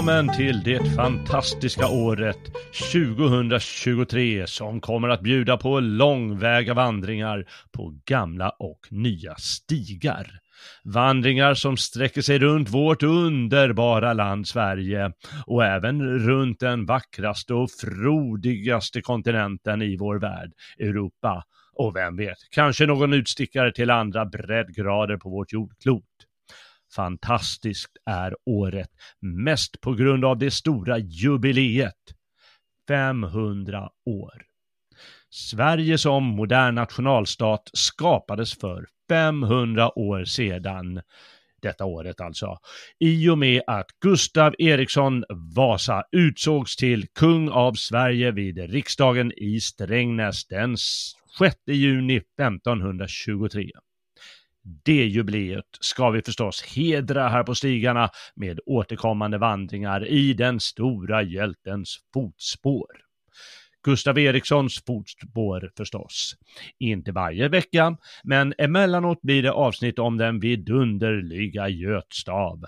[0.00, 2.38] Välkommen till det fantastiska året
[2.92, 10.26] 2023 som kommer att bjuda på långväga vandringar på gamla och nya stigar.
[10.84, 15.12] Vandringar som sträcker sig runt vårt underbara land Sverige
[15.46, 21.44] och även runt den vackraste och frodigaste kontinenten i vår värld, Europa.
[21.74, 26.04] Och vem vet, kanske någon utstickare till andra breddgrader på vårt jordklot.
[26.96, 31.94] Fantastiskt är året, mest på grund av det stora jubileet.
[32.88, 34.42] 500 år.
[35.30, 41.00] Sverige som modern nationalstat skapades för 500 år sedan.
[41.62, 42.58] Detta året alltså.
[42.98, 49.60] I och med att Gustav Eriksson Vasa utsågs till kung av Sverige vid riksdagen i
[49.60, 53.70] Strängnäs den 6 juni 1523.
[54.84, 61.22] Det jubileet ska vi förstås hedra här på stigarna med återkommande vandringar i den stora
[61.22, 62.86] hjältens fotspår.
[63.84, 66.34] Gustav Erikssons fotspår förstås.
[66.78, 72.64] Inte varje vecka, men emellanåt blir det avsnitt om den vidunderliga Götstav.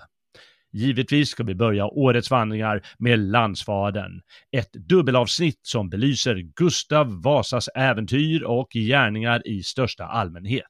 [0.71, 4.21] Givetvis ska vi börja årets vandringar med Landsfadern,
[4.51, 10.65] ett dubbelavsnitt som belyser Gustav Vasas äventyr och gärningar i största allmänhet.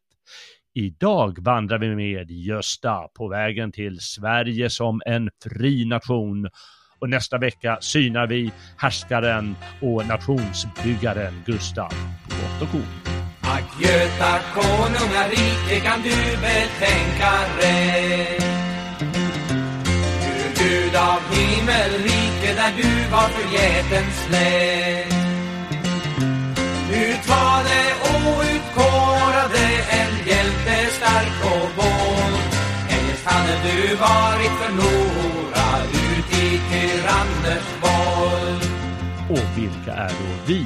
[0.75, 6.49] Idag vandrar vi med Gösta på vägen till Sverige som en fri nation.
[6.99, 13.09] Och nästa vecka synar vi härskaren och nationsbyggaren Gustav på gott och ont.
[13.41, 18.43] Ack Göta konungarike kan du betänka rätt
[20.57, 25.13] Du Gud av himmelrike där du var förgäten släkt.
[26.93, 27.92] Utvalde det
[33.25, 37.67] hade du varit förlorad ut i tyranners
[39.29, 40.65] Och vilka är då vi?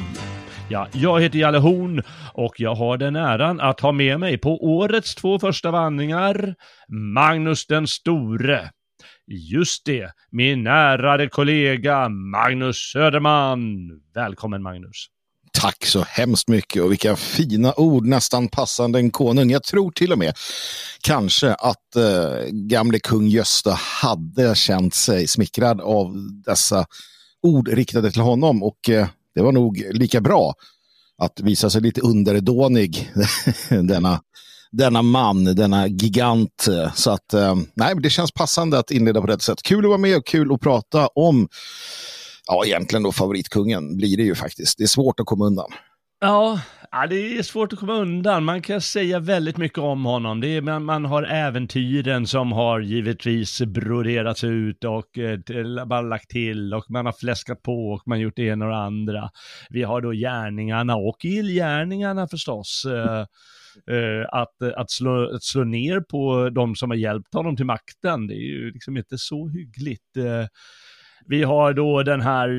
[0.70, 2.04] Ja, jag heter Jalle Horn
[2.34, 6.56] och jag har den äran att ha med mig på årets två första vandringar
[6.88, 8.70] Magnus den store.
[9.28, 13.92] Just det, min ärade kollega Magnus Söderman.
[14.14, 15.08] Välkommen Magnus.
[15.52, 19.52] Tack så hemskt mycket och vilka fina ord, nästan passande en konung.
[19.52, 20.34] Jag tror till och med
[21.02, 26.14] kanske att eh, gamle kung Gösta hade känt sig smickrad av
[26.46, 26.86] dessa
[27.42, 30.54] ord riktade till honom och eh, det var nog lika bra
[31.18, 33.12] att visa sig lite underdånig
[33.70, 34.22] denna,
[34.72, 36.68] denna man, denna gigant.
[36.96, 39.64] Så att eh, nej, det känns passande att inleda på det sätt.
[39.64, 41.48] Kul att vara med och kul att prata om
[42.48, 44.78] ja, egentligen då favoritkungen blir det ju faktiskt.
[44.78, 45.70] Det är svårt att komma undan.
[46.20, 48.44] Ja, ja, det är svårt att komma undan.
[48.44, 50.42] Man kan säga väldigt mycket om honom.
[50.42, 56.30] Det är, man, man har äventyren som har givetvis broderats ut och eh, bara lagt
[56.30, 59.30] till och man har fläskat på och man gjort det ena och det andra.
[59.70, 62.86] Vi har då gärningarna och illgärningarna förstås.
[62.86, 63.26] Eh,
[63.96, 68.28] eh, att, att, slå, att slå ner på de som har hjälpt honom till makten,
[68.28, 70.18] det är ju liksom inte så hyggligt.
[70.18, 70.48] Eh,
[71.26, 72.50] vi har då den här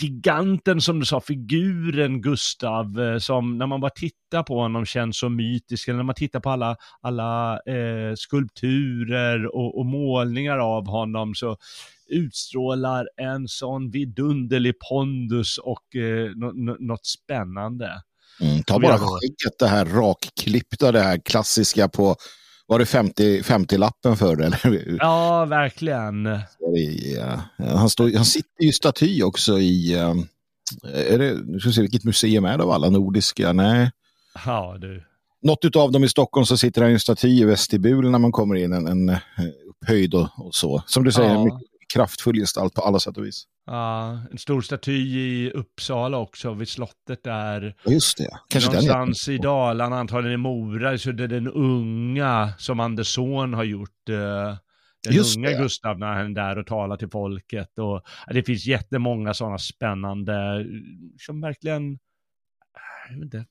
[0.00, 5.18] giganten som du sa, figuren Gustav, eh, som när man bara tittar på honom känns
[5.18, 10.86] så mytisk, eller när man tittar på alla, alla eh, skulpturer och, och, målningar av
[10.86, 11.56] honom så
[12.08, 16.30] utstrålar en sån vidunderlig pondus och eh,
[16.78, 18.02] något spännande.
[18.40, 22.16] Mm, ta bara skägget, det här rakklippta, det här klassiska på
[22.66, 24.96] var det 50, 50-lappen för eller?
[25.00, 26.26] Ja, verkligen.
[27.58, 29.94] Han, står, han sitter ju staty också i,
[30.94, 33.52] är det, nu ska vi se vilket museum är det av alla nordiska?
[33.52, 33.90] Nej.
[34.46, 35.04] Ja, du.
[35.42, 38.54] Något av dem i Stockholm så sitter det en staty i vestibul när man kommer
[38.54, 39.16] in, en, en
[39.70, 40.82] upphöjd och, och så.
[40.86, 41.44] Som du säger, Ja.
[41.44, 43.44] mycket kraftfull gestalt på alla sätt och vis.
[43.66, 47.74] Ja, en stor staty i Uppsala också, vid slottet där.
[47.86, 48.30] Just det.
[48.48, 53.54] Kanske den Någonstans i Dalarna, antagligen i Mora, så det är den unga som Andersson
[53.54, 54.08] har gjort.
[54.08, 54.56] eh,
[55.04, 55.58] Den Just unga det.
[55.58, 57.78] Gustav när han är där och talar till folket.
[57.78, 58.02] Och,
[58.34, 60.66] det finns jättemånga sådana spännande, eh,
[61.18, 61.98] som verkligen,
[63.08, 63.44] jag vet inte,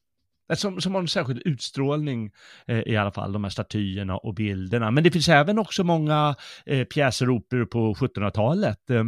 [0.56, 2.32] som, som har en särskild utstrålning
[2.68, 4.92] eh, i alla fall, de här statyerna och bilderna.
[4.92, 6.36] Men det finns även också många
[6.66, 8.90] eh, pjäser och operor på 1700-talet.
[8.90, 9.04] Eh,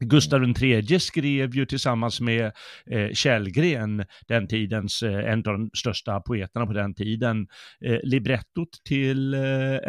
[0.00, 2.52] Gustav III skrev ju tillsammans med
[2.90, 7.46] eh, Källgren, den tidens, eh, en av de största poeterna på den tiden,
[7.84, 9.40] eh, librettot till eh,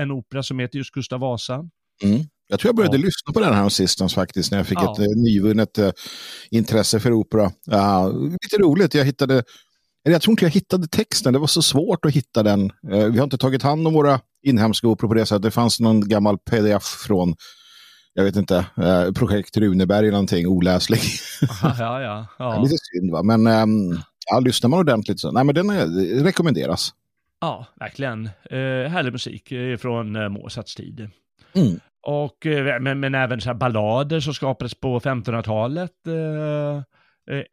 [0.01, 1.55] en opera som heter just Gustav Vasa.
[2.03, 2.19] Mm.
[2.49, 3.03] Jag tror jag började Ja.
[3.03, 4.93] lyssna på den här sistens faktiskt när jag fick Ja.
[4.93, 5.91] ett eh, nyvunnet eh,
[6.51, 7.51] intresse för opera.
[7.65, 9.43] Ja, lite roligt, jag hittade,
[10.07, 12.71] eller jag tror inte jag hittade texten, det var så svårt att hitta den.
[12.91, 15.41] Eh, vi har inte tagit hand om våra inhemska operor på det sättet.
[15.41, 17.35] Det fanns någon gammal pdf från,
[18.13, 20.99] jag vet inte, eh, projekt Runeberg eller någonting, oläslig.
[21.63, 22.27] ja, ja, ja.
[22.39, 22.61] ja.
[22.63, 23.99] Lite synd va, men ehm,
[24.31, 26.93] ja, lyssnar man ordentligt så, nej men den är, rekommenderas.
[27.41, 28.25] Ja, verkligen.
[28.25, 31.09] Eh, härlig musik eh, från eh, Mozarts tid.
[31.53, 31.79] Mm.
[32.03, 32.47] Och,
[32.81, 36.07] men, men även så här ballader som skapades på 1500-talet.
[36.07, 36.81] Eh, eh,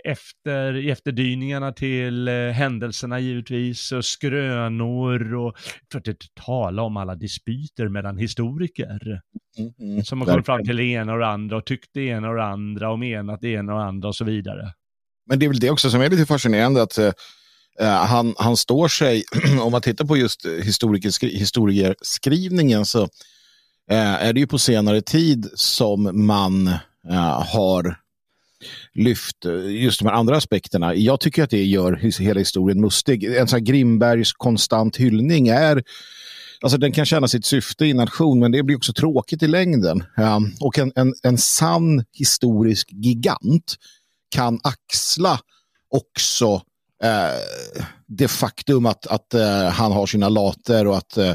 [0.05, 5.55] efter, i efterdyningarna till eh, händelserna givetvis, och skrönor och
[5.93, 9.21] för att inte tala om alla dispyter mellan historiker.
[9.59, 10.05] Mm, mm.
[10.05, 12.37] Som har kommit fram till det ena och det andra och tyckt det ena och
[12.37, 14.73] det andra och menat det ena och det andra och så vidare.
[15.27, 17.13] Men det är väl det också som är lite fascinerande att eh,
[17.81, 19.25] eh, han, han står sig,
[19.61, 23.03] om man tittar på just historikerskri- historierskrivningen så
[23.91, 26.69] eh, är det ju på senare tid som man
[27.11, 28.04] eh, har
[28.95, 30.95] lyft eh, just de här andra aspekterna.
[30.95, 33.25] Jag tycker att det gör hela historien mustig.
[33.25, 35.83] En sån här Grimbergs konstant hyllning är
[36.63, 40.05] Alltså den kan känna sitt syfte i nation, men det blir också tråkigt i längden.
[40.17, 43.75] Um, och en, en, en sann historisk gigant
[44.31, 45.41] kan axla
[45.91, 46.63] också
[47.03, 47.41] eh,
[48.07, 51.35] det faktum att, att eh, han har sina later och att eh,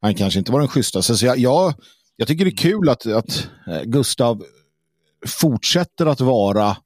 [0.00, 1.16] han kanske inte var den schysstaste.
[1.16, 1.74] Så jag, jag,
[2.16, 4.42] jag tycker det är kul att, att eh, Gustav
[5.26, 6.76] fortsätter att vara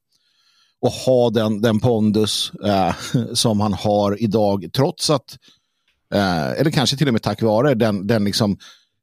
[0.81, 2.95] och ha den, den pondus eh,
[3.33, 5.37] som han har idag, trots att,
[6.13, 8.57] eh, eller kanske till och med tack vare den, den liksom,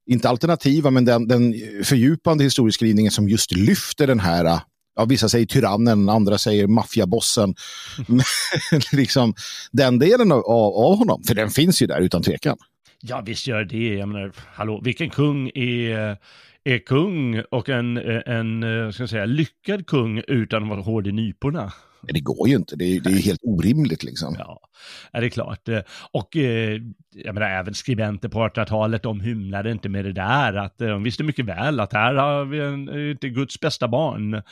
[0.07, 1.55] inte alternativa, men den, den
[1.85, 4.61] fördjupande historieskrivningen som just lyfter den här eh,
[4.97, 7.55] Ja, vissa säger tyrannen, andra säger maffiabossen.
[8.09, 8.21] Mm.
[8.93, 9.35] liksom,
[9.73, 12.57] den delen av, av av honom, för den finns ju där utan tvekan.
[13.03, 13.95] Ja, visst gör det.
[13.95, 16.17] Jag menar, hallå, vilken kung är,
[16.65, 17.97] är kung och en,
[18.27, 21.73] en eh, ska säga, lyckad kung utan att vara hård i nyporna?
[22.03, 24.37] Men det går ju inte, det är, det är helt orimligt liksom.
[24.39, 24.61] Ja,
[25.13, 25.69] är det klart.
[25.69, 25.81] Eh,
[26.13, 26.81] Och eh,
[27.15, 30.55] jag menar, även skribenter på 1800-talet, de hymlade inte med det där.
[30.55, 34.43] Att, de visste mycket väl att här har vi en, inte Guds bästa barn.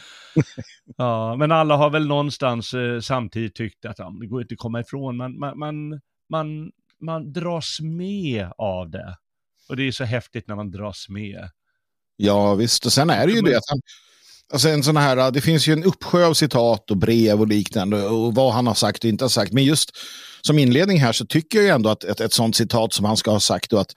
[0.97, 4.81] ja, men alla har väl någonstans samtidigt tyckt att ja, det går inte att komma
[4.81, 5.17] ifrån.
[5.17, 6.01] Man, man, man,
[6.31, 6.71] man,
[7.01, 9.17] man dras med av det.
[9.69, 11.51] Och det är så häftigt när man dras med.
[12.21, 13.61] Ja visst, och sen är det ju det
[14.53, 18.07] alltså en sån här, det finns ju en uppsjö av citat och brev och liknande
[18.07, 19.53] och vad han har sagt och inte har sagt.
[19.53, 19.91] Men just
[20.41, 23.17] som inledning här så tycker jag ju ändå att ett, ett sånt citat som han
[23.17, 23.95] ska ha sagt och att,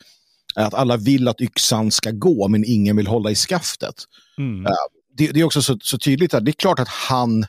[0.56, 3.96] att alla vill att yxan ska gå men ingen vill hålla i skaftet.
[4.38, 4.72] Mm.
[5.18, 7.46] Det, det är också så, så tydligt att det är klart att han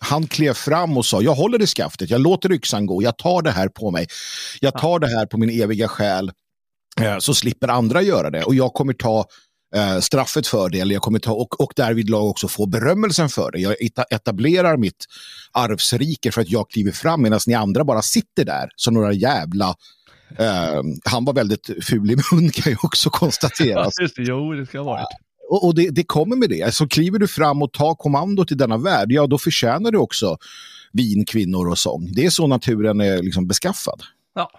[0.00, 3.42] han klev fram och sa, jag håller i skaftet, jag låter yxan gå, jag tar
[3.42, 4.06] det här på mig.
[4.60, 6.32] Jag tar det här på min eviga själ,
[7.00, 8.44] eh, så slipper andra göra det.
[8.44, 9.26] Och jag kommer ta
[9.74, 13.50] eh, straffet för det, eller jag kommer ta, och, och därvidlag också få berömmelsen för
[13.50, 13.58] det.
[13.58, 15.04] Jag eta- etablerar mitt
[15.52, 19.74] arvsrike för att jag kliver fram, medan ni andra bara sitter där som några jävla...
[20.38, 23.90] Eh, han var väldigt ful i mun kan jag också konstatera.
[24.00, 25.06] Just det, jo, det ska ha varit.
[25.48, 26.62] Och, och det, det kommer med det.
[26.62, 30.36] Alltså, kliver du fram och tar kommandot i denna värld, ja då förtjänar du också
[30.92, 32.12] vin, kvinnor och sång.
[32.12, 34.02] Det är så naturen är liksom beskaffad.
[34.34, 34.50] Ja,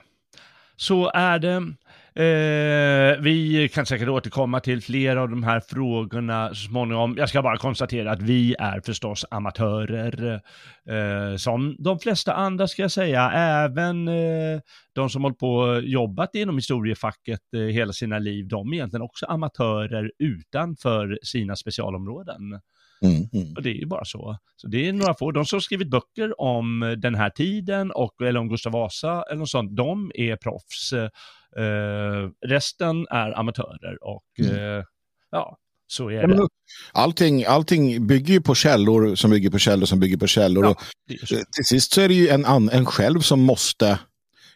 [0.77, 1.73] så är det.
[2.13, 7.15] Eh, vi kan säkert återkomma till flera av de här frågorna så småningom.
[7.17, 10.41] Jag ska bara konstatera att vi är förstås amatörer.
[10.89, 14.59] Eh, som de flesta andra ska jag säga, även eh,
[14.93, 19.01] de som hållit på och jobbat inom historiefacket eh, hela sina liv, de är egentligen
[19.03, 22.59] också amatörer utanför sina specialområden.
[23.01, 23.53] Mm, mm.
[23.55, 24.37] Och det är ju bara så.
[24.55, 28.21] Så det är några få, de som har skrivit böcker om den här tiden och,
[28.21, 30.93] eller om Gustav Vasa eller något sånt, de är proffs.
[30.93, 34.55] Eh, resten är amatörer och Mm.
[34.77, 34.83] eh,
[35.31, 36.47] ja, Så är det.
[36.91, 40.63] allting, allting bygger ju på källor som bygger på källor som bygger på källor.
[40.65, 40.81] Ja, Och.
[41.11, 41.17] Eh,
[41.55, 43.99] till sist så är det ju en, en själv som måste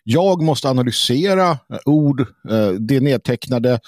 [0.04, 3.80] jag måste analysera eh, ord, eh, det nedtecknade,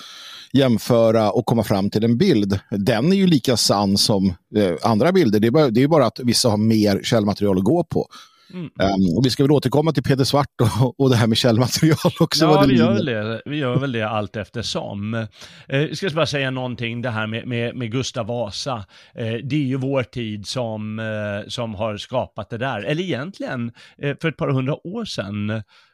[0.53, 2.59] jämföra och komma fram till en bild.
[2.71, 5.39] Den är ju lika sann som eh, andra bilder.
[5.39, 8.07] Det är, bara, det är bara att vissa har mer källmaterial att gå på.
[8.53, 8.65] Mm.
[8.65, 11.97] Um, och vi ska väl återkomma till Peder Svart och, och det här med källmaterial
[12.19, 12.45] också.
[12.45, 13.41] Ja, vi gör, det.
[13.45, 15.13] vi gör väl det allt eftersom.
[15.13, 18.85] Eh, jag ska bara säga någonting, det här med, med, med Gustav Vasa.
[19.15, 22.83] Eh, det är ju vår tid som, eh, som har skapat det där.
[22.83, 25.47] Eller egentligen, eh, för ett par hundra år sedan,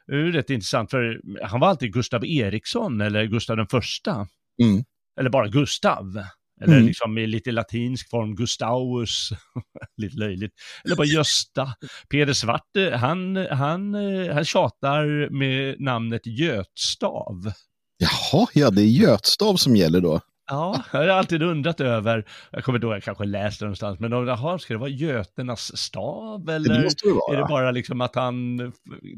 [0.06, 4.26] det är rätt intressant, för han var alltid Gustav Eriksson eller Gustav den första.
[4.62, 4.84] Mm.
[5.20, 6.22] Eller bara Gustav.
[6.62, 6.86] Eller Mm.
[6.86, 9.28] liksom i lite latinsk form, Gustavus.
[9.96, 10.52] lite löjligt.
[10.84, 11.74] Eller bara Gösta.
[12.10, 17.52] Peder Svart, eh, han, han, eh, han tjatar med namnet Götstav.
[17.98, 20.20] Jaha, ja det är Götstav som gäller då.
[20.50, 24.12] Ja, jag har alltid undrat över, jag kommer ihåg, jag kanske läste det någonstans, men
[24.12, 27.36] jaha, ska det vara Göternas stav Det eller måste det vara.
[27.36, 28.56] är det bara liksom att han,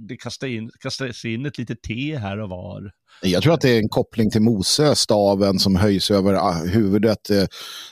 [0.08, 2.90] det kastar in, kastas in ett litet T här och var?
[3.22, 7.30] Jag tror att det är en koppling till Mose, staven som höjs över ah, huvudet,
[7.30, 7.44] eh,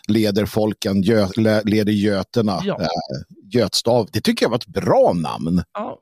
[0.09, 2.59] leder folken, gö, le- leder göterna.
[2.65, 2.81] Ja.
[2.81, 2.87] Eh,
[3.55, 5.63] Götstav, det tycker jag var ett bra namn.
[5.75, 5.99] Ja,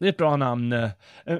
[0.00, 0.72] det är ett bra namn.
[0.72, 0.88] eh,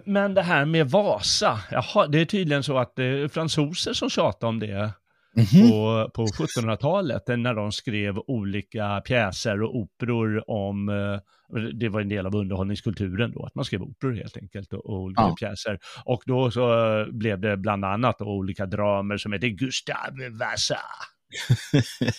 [0.07, 4.11] Men det här med Vasa, jaha, det är tydligen så att det är fransoser som
[4.11, 4.91] tjatar om det.
[5.37, 5.71] Mhm.
[5.71, 12.09] på, på 1700-talet när de skrev olika pjäser och operor om, eh, det var en
[12.09, 15.35] del av underhållningskulturen då, att man skrev operor helt enkelt och, och olika Ja.
[15.41, 15.79] pjäser.
[16.05, 20.79] Och då så eh, blev det bland annat olika dramer som heter Gustav Vasa.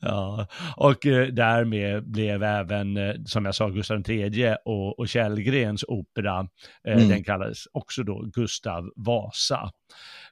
[0.00, 0.46] ja,
[0.76, 6.48] och eh, därmed blev även, eh, som jag sa, Gustav III och, och Källgrens opera,
[6.88, 7.08] eh, Mm.
[7.08, 9.70] den kallades också då Gustav Vasa.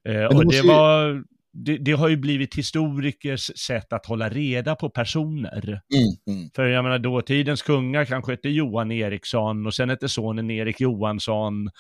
[0.05, 4.91] Det och det var, det, det har ju blivit historikers sätt att hålla reda på
[4.91, 5.81] personer.
[5.95, 6.51] Mm, mm.
[6.57, 11.71] För jag menar, dåtidens kungar kanske hette Johan Eriksson och sen hette sonen Erik Johansson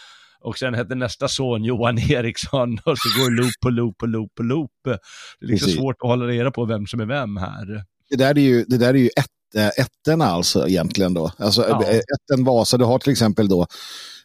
[0.41, 4.35] och sen hette nästa son Johan Eriksson och så går loop på loop på loop
[4.35, 4.71] på loop.
[4.85, 4.99] Det är
[5.41, 5.81] liksom Precis.
[5.81, 7.85] svårt att hålla reda på vem som är vem här.
[8.11, 9.27] Det där är ju, det där är ju ett,
[9.57, 11.33] äh, ettorna alltså egentligen då.
[11.39, 11.83] Alltså Ja.
[11.83, 13.67] äh, ätten Vasa, du har till exempel då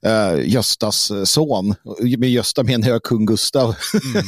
[0.06, 1.76] äh, Göstas eh, son.
[2.18, 3.76] Med Gösta menar jag kung Gustav.
[4.04, 4.24] Mm.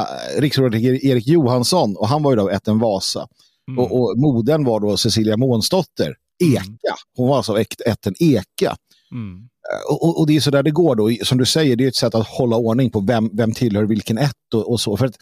[0.00, 0.04] äh,
[0.40, 3.28] Riksrådet Erik Johansson och han var ju då ätten Vasa.
[3.68, 3.78] Mm.
[3.78, 6.14] Och, och modern var då Cecilia Månsdotter,
[6.54, 6.94] Eka.
[7.16, 8.76] Hon var alltså ätten Eka.
[9.12, 9.48] Mm.
[9.90, 11.24] Och, och, och det är så där det går då.
[11.24, 14.18] Som du säger, det är ett sätt att hålla ordning på vem, vem tillhör vilken
[14.18, 14.96] ett och, och så.
[14.96, 15.16] För att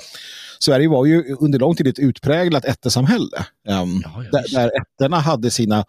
[0.58, 3.46] Sverige var ju under lång tid ett utpräglat ättesamhälle.
[3.68, 5.84] Um, Ja, där, där ätterna hade sina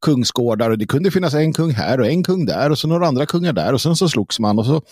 [0.00, 3.06] kungsgårdar och det kunde finnas en kung här och en kung där och så några
[3.06, 4.82] andra kungar där och sen så slogs man och så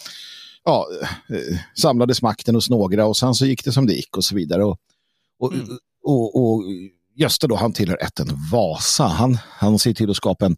[0.64, 0.86] ja,
[1.30, 4.34] eh, samlades makten hos några och sen så gick det som det gick och så
[4.34, 4.64] vidare.
[4.64, 4.78] Och,
[5.40, 5.66] och, Mm.
[6.04, 6.62] och, och
[7.16, 9.04] Gösta då, han tillhör ätten Vasa.
[9.04, 10.56] Han, han ser till att skapa en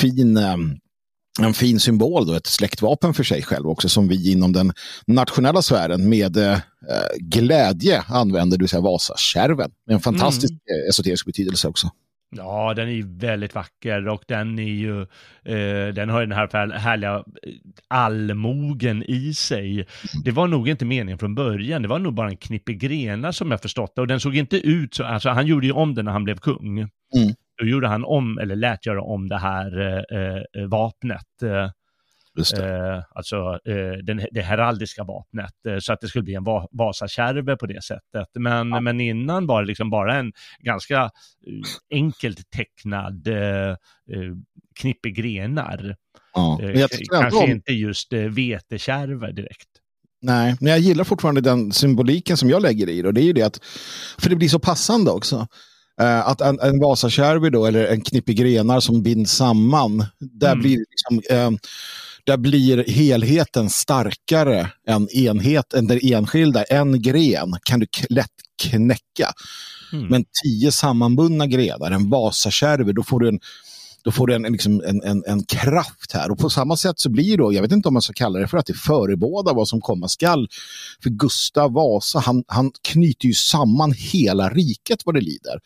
[0.00, 0.76] fin, em,
[1.42, 4.72] en fin symbol, då, ett släktvapen för sig själv också, som vi inom den
[5.06, 6.58] nationella sfären med eh,
[7.18, 9.70] glädje använder, det vill säga Vasakärven.
[9.86, 11.90] Med en fantastisk eh, esoterisk betydelse också.
[12.36, 15.00] Ja, den är ju väldigt vacker och den är ju,
[15.44, 17.22] eh, den har ju den här härliga eh,
[17.88, 19.86] allmogen i sig.
[20.24, 23.50] Det var nog inte meningen från början, det var nog bara en knippe grenar som
[23.50, 26.04] jag förstått det och den såg inte ut så, alltså han gjorde ju om den
[26.04, 26.78] när han blev kung.
[26.78, 27.34] Mm.
[27.58, 31.42] Då gjorde han om, eller lät göra om det här eh, eh, vapnet.
[31.42, 31.70] Eh,
[32.36, 32.94] Just det.
[32.94, 36.68] Eh, alltså eh, den, det heraldiska vapnet, eh, så att det skulle bli en va
[36.70, 38.28] Vasakärve på det sättet.
[38.38, 41.10] Men, men innan var det liksom bara en ganska eh,
[41.90, 43.76] enkelt tecknad eh,
[44.80, 45.96] knippe grenar.
[46.34, 46.60] Ja.
[47.10, 49.68] Kanske om, inte just eh, vetekärve direkt.
[50.22, 53.08] nej, men jag gillar fortfarande den symboliken som jag lägger i det.
[53.08, 53.64] Och det är ju det att,
[54.18, 55.46] för det blir så passande också.
[56.00, 60.60] Eh, att en, en Vasakärvi då, eller en knippe grenar som binds samman, där Mm.
[60.60, 61.50] blir liksom, eh,
[62.24, 66.64] där blir helheten starkare än enhet, än den enskilda.
[66.64, 68.30] En gren kan du lätt
[68.62, 69.32] knäcka.
[69.92, 70.06] Mm.
[70.06, 73.40] Men tio sammanbundna grenar, en Vasakärve, då får du en
[74.06, 76.30] då får du en, liksom en, en, en kraft här.
[76.30, 78.48] Och på samma sätt så blir då, jag vet inte om man ska kalla det
[78.48, 80.48] för att det förebådar vad som komma skall.
[81.02, 85.60] För Gustav Vasa, han, han knyter ju samman hela riket vad det lider.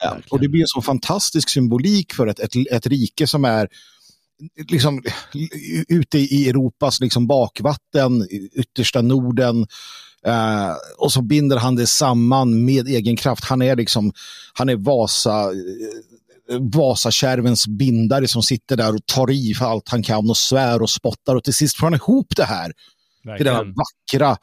[0.00, 3.68] Ja, och det blir en så fantastisk symbolik för ett, ett, ett rike som är
[4.70, 5.02] liksom
[5.88, 9.66] ute i Europas liksom bakvatten, yttersta Norden.
[10.26, 13.44] Eh, och så binder han det samman med egen kraft.
[13.44, 14.12] Han är liksom,
[14.54, 16.11] han är Vasa, eh,
[16.60, 20.90] Vasakärvens bindare som sitter där och tar i för allt han kan och svär och
[20.90, 22.72] spottar och till sist får han ihop det här
[23.36, 23.74] till denna verkligen.
[23.74, 24.36] vackra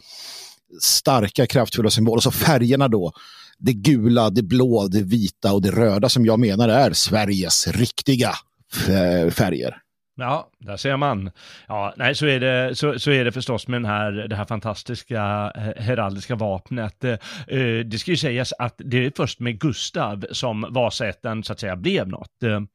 [0.82, 2.18] starka, kraftfulla symboler.
[2.18, 3.12] Och så färgerna då,
[3.58, 8.32] det gula, det blå, det vita och det röda som jag menar är Sveriges riktiga
[9.32, 9.78] färger.
[10.20, 11.32] Ja, där ser man.
[11.68, 14.46] Ja, nej, så är det, så, så är det förstås med den här, det här
[14.46, 17.04] fantastiska eh, heraldiska vapnet.
[17.04, 17.12] Eh,
[17.48, 21.60] eh, det ska ju sägas att det är först med Gustav som Vasaätten så att
[21.60, 22.44] säga blev något.
[22.44, 22.68] Mm.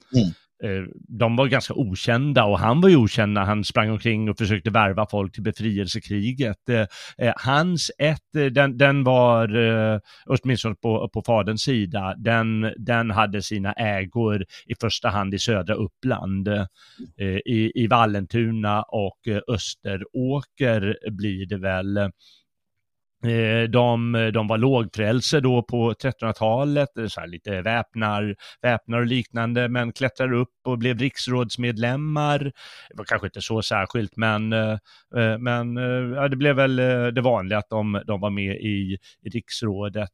[0.65, 4.39] Eh, de var ganska okända och han var ju okänd när han sprang omkring och
[4.39, 6.69] försökte värva folk till befrielsekriget.
[6.69, 6.87] Eh,
[7.19, 13.73] eh, hans ett, den, den var, åtminstone på, på faderns sida, den, den hade sina
[13.73, 16.49] ägor i första hand i södra Uppland.
[17.47, 19.19] I, i Vallentuna och
[19.49, 22.11] Österåker blir det väl.
[23.25, 29.07] Eh, de, de var lågfrälse då på 1300-talet, eh, så här lite väpnar, väpnar och
[29.07, 32.39] liknande, men klättrade upp och blev riksrådsmedlemmar.
[32.89, 34.79] Det var kanske inte så särskilt, men, eh,
[35.39, 35.77] men
[36.15, 36.77] ja, det blev väl
[37.15, 40.11] det vanliga att de, de var med i, i riksrådet.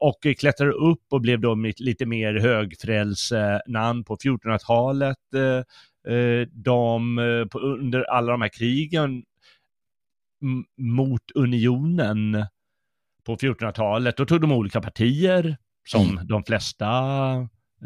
[0.00, 5.16] och klättrade upp och blev då lite mer högfrälsenamn på 1400-talet.
[6.50, 7.18] de,
[7.62, 9.22] under alla de här krigen
[10.76, 12.46] mot unionen
[13.24, 14.16] på 1400-talet.
[14.16, 15.56] Då tog de olika partier,
[15.88, 16.26] som mm.
[16.26, 16.88] de flesta,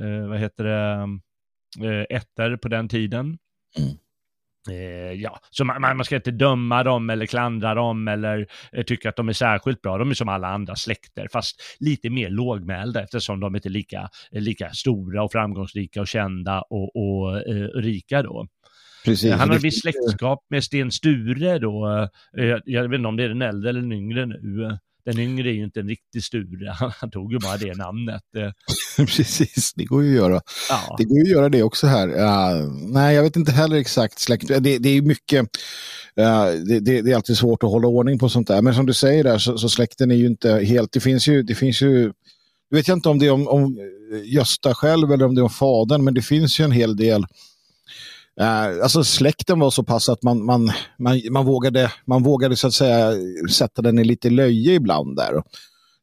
[0.01, 1.09] eh, vad heter det,
[1.87, 3.39] eh, ätter på den tiden.
[3.79, 3.97] Mm.
[4.71, 9.09] Eh, ja, så man, man, ska inte döma dem eller klandra dem eller eh, tycka
[9.09, 9.99] att de är särskilt bra.
[9.99, 14.09] De är som alla andra släkter, fast lite mer lågmälda eftersom de inte är lika,
[14.31, 18.47] lika stora och framgångsrika och kända och, och eh, rika då.
[19.07, 19.33] Precis.
[19.33, 22.09] Han har visst släktskap med Sten Sture då.
[22.39, 24.79] Eh, jag vet inte om det är den äldre eller den yngre nu.
[25.05, 28.23] Den yngre är ju inte en riktig Sture, han tog ju bara det namnet.
[28.97, 30.41] Precis, det går ju att göra.
[30.71, 30.97] Ja.
[30.99, 32.09] Det går ju att göra det också här.
[32.09, 34.49] Uh, nej, jag vet inte heller exakt släkt.
[34.49, 35.41] Det, det är mycket,
[36.21, 38.63] uh, det, det, det, är alltid svårt att hålla ordning på sånt där.
[38.63, 41.43] Men som du säger där så, så släkten är ju inte helt, det finns ju,
[41.43, 42.13] det finns ju
[42.69, 43.79] jag vet inte om det är om, om
[44.25, 47.27] Gösta själv eller om det är om fadern, men det finns ju en hel del
[48.41, 52.67] Uh, alltså släkten var så pass att man, man, man, man, vågade, man vågade så
[52.67, 53.13] att säga
[53.51, 55.33] sätta den i lite löje ibland där.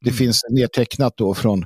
[0.01, 0.17] Det mm.
[0.17, 1.65] finns nedtecknat då från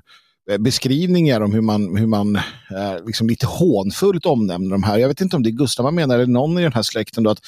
[0.52, 4.98] eh, beskrivningar om hur man, hur man eh, liksom lite hånfullt omnämner de här.
[4.98, 7.24] Jag vet inte om det är Gustav man menar eller någon i den här släkten
[7.24, 7.42] då att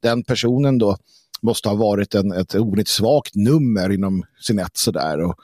[0.00, 0.96] den personen då
[1.42, 5.20] måste ha varit en, ett onödigt svagt nummer inom sin ett sådär.
[5.24, 5.34] Och,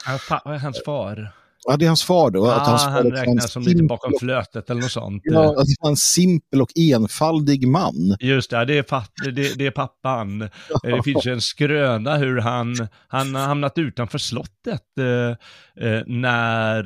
[0.60, 1.41] hans far?
[1.68, 2.46] Ja, det är hans far då.
[2.46, 5.22] Ah, att hans han räknas som lite bakom flötet eller något sånt.
[5.24, 8.16] Ja, att han en simpel och enfaldig man.
[8.20, 10.48] Just det, det är, det, det är pappan.
[10.70, 10.78] Ja.
[10.96, 16.84] Det finns ju en skröna hur han, han har hamnat utanför slottet eh, eh när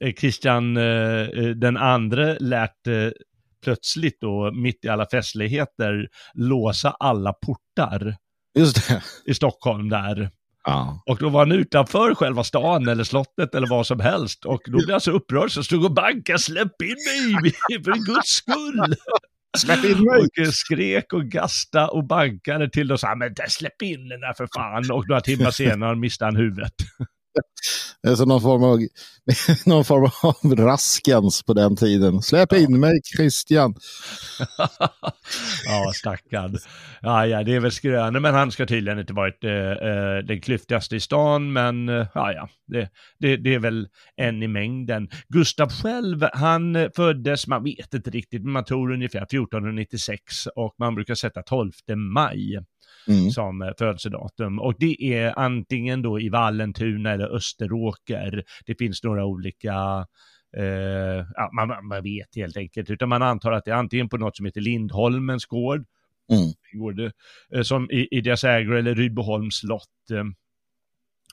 [0.00, 1.26] eh, Kristian eh,
[1.56, 3.10] den andre lärt eh,
[3.64, 8.16] plötsligt då, mitt i alla festligheter, låsa alla portar.
[8.58, 9.02] Just det.
[9.26, 10.30] I Stockholm där.
[10.68, 11.02] Ja.
[11.06, 14.44] Och då var han utanför själva stan eller slottet eller vad som helst.
[14.44, 16.96] Och då blev han så upprörd så stod och bankade, släpp in
[17.42, 17.52] mig
[17.84, 18.94] för guds skull.
[19.58, 20.46] Släpp in mig!
[20.48, 24.48] Och skrek och gasta och bankade till och sa, men släpp in den där för
[24.54, 24.90] fan.
[24.90, 26.74] Och några timmar senare miste han huvudet.
[28.02, 28.78] Det är som någon form av,
[29.66, 32.22] någon form av raskens på den tiden.
[32.22, 32.78] Släpp in ja.
[32.78, 33.74] mig Christian.
[35.64, 36.58] ja, stackarn.
[37.02, 40.40] Ja, ja, det är väl skrönor, men han ska tydligen inte varit eh, eh, den
[40.40, 45.08] klyftigaste i stan, men eh, ja, ja, det, det, det, är väl en i mängden.
[45.28, 50.94] Gustav själv, han föddes, man vet inte riktigt, men man tror ungefär 1496 och man
[50.94, 52.58] brukar sätta 12 maj
[53.08, 53.30] mm.
[53.30, 54.60] som eh, födelsedatum.
[54.60, 58.44] Och det är antingen då i Vallentuna eller Österåker.
[58.66, 60.06] Det finns några olika
[60.58, 64.16] Uh, ja, man, man, vet helt enkelt, utan man antar att det är antingen på
[64.16, 65.84] något som heter Lindholmens gård,
[66.32, 66.52] mm.
[66.72, 70.10] gård uh, som i, i deras ägor, eller Rydboholms slott.
[70.12, 70.24] Uh,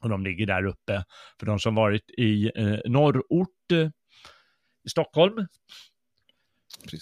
[0.01, 1.03] och de ligger där uppe.
[1.39, 2.51] För de som varit i
[2.85, 3.91] norrort
[4.85, 5.47] i Stockholm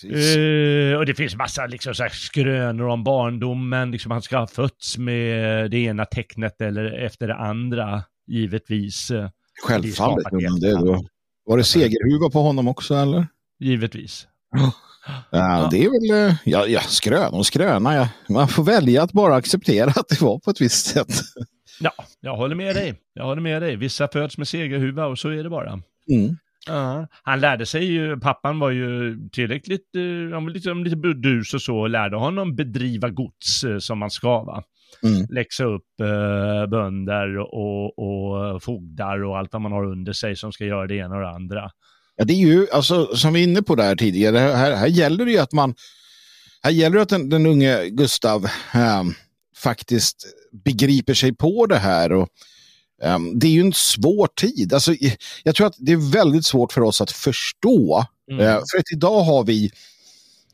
[0.03, 4.47] Uh, och det finns massa liksom, så här, skrönor om barndomen, liksom han ska ha
[4.47, 9.11] fötts med det ena tecknet eller efter det andra, givetvis.
[9.67, 11.05] Självfallet, det, det då.
[11.45, 13.27] Var det segerhuva på honom också eller?
[13.59, 14.27] Givetvis.
[15.29, 17.95] Ja, det är väl, eh, ja, ja skrön och skröna.
[17.95, 18.09] Ja.
[18.29, 21.21] Man får välja att bara acceptera att det var på ett visst sätt.
[21.79, 22.95] Ja, jag håller med dig.
[23.13, 23.75] Jag håller med dig.
[23.75, 25.81] Vissa föds med segerhuva och så är det bara.
[26.09, 26.37] Mm.
[26.67, 31.53] Ja, han lärde sig ju, pappan var ju tillräckligt, eh, han var liksom lite burdus
[31.53, 34.63] och så, och lärde honom bedriva gods eh, som man ska va.
[35.03, 35.27] Mm.
[35.29, 40.51] Läxa upp eh, bönder och, och fogdar och allt vad man har under sig som
[40.51, 41.71] ska göra det ena och det andra.
[42.15, 45.25] Ja, det är ju, alltså, som vi är inne på där tidigare, här, här gäller
[45.25, 45.73] det ju att man,
[46.63, 49.03] här gäller det att den, den unge Gustav äh,
[49.57, 50.25] faktiskt
[50.65, 52.11] begriper sig på det här.
[52.11, 52.29] Och,
[53.35, 54.73] det är ju en svår tid.
[54.73, 54.95] Alltså,
[55.43, 58.05] jag tror att det är väldigt svårt för oss att förstå.
[58.31, 58.45] Mm.
[58.45, 59.71] Uh, för att idag har vi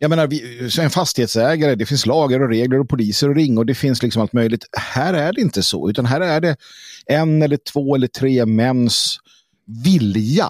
[0.02, 3.66] jag menar, vi, en fastighetsägare, det finns lagar och regler och poliser och ring och
[3.66, 4.66] det finns liksom allt möjligt.
[4.78, 6.56] Här är det inte så, utan här är det
[7.06, 9.20] en eller två eller tre mäns
[9.84, 10.48] vilja.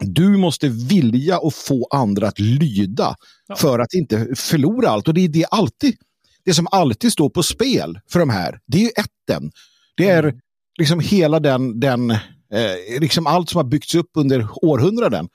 [0.00, 3.56] Du måste vilja och få andra att lyda ja.
[3.56, 5.08] för att inte förlora allt.
[5.08, 5.96] Och det är det, alltid,
[6.44, 8.60] det som alltid står på spel för de här.
[8.66, 9.52] Det är ju ätten.
[9.96, 10.40] Det är mm.
[10.78, 15.28] Liksom hela den, den eh, liksom allt som har byggts upp under århundraden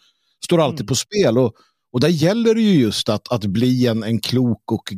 [0.46, 0.88] står alltid mm.
[0.88, 1.38] på spel.
[1.38, 1.56] Och
[1.96, 4.94] och där gäller det ju just att, att bli en, en klok och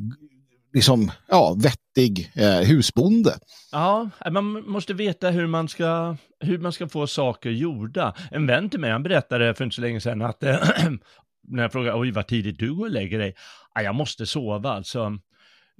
[0.73, 3.33] liksom, ja, vettig eh, husbonde.
[3.71, 8.13] Ja, man måste veta hur man, ska, hur man ska få saker gjorda.
[8.31, 10.55] En vän till mig, han berättade för inte så länge sedan att äh,
[11.47, 13.35] när jag frågade oj vad tidigt du går och lägger dig,
[13.73, 15.17] ah, jag måste sova alltså.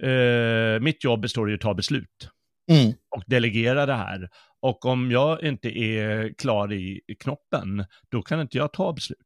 [0.02, 2.28] Eh, mitt jobb består i att ta beslut
[2.68, 2.92] mm.
[3.16, 4.28] och delegera det här.
[4.60, 9.18] Och om jag inte är klar i knoppen, då kan inte jag ta beslut.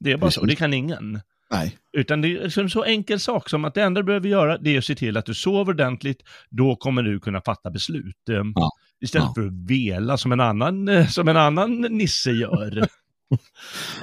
[0.00, 0.40] Det är bara Precis.
[0.40, 1.20] så, det kan ingen.
[1.50, 1.76] Nej.
[1.92, 4.74] Utan det är en så enkel sak som att det enda du behöver göra det
[4.74, 8.28] är att se till att du sover ordentligt, då kommer du kunna fatta beslut.
[8.28, 8.70] Ehm, ja.
[9.00, 9.34] Istället ja.
[9.34, 12.88] för att vela som en annan, eh, som en annan nisse gör.
[13.28, 13.38] och,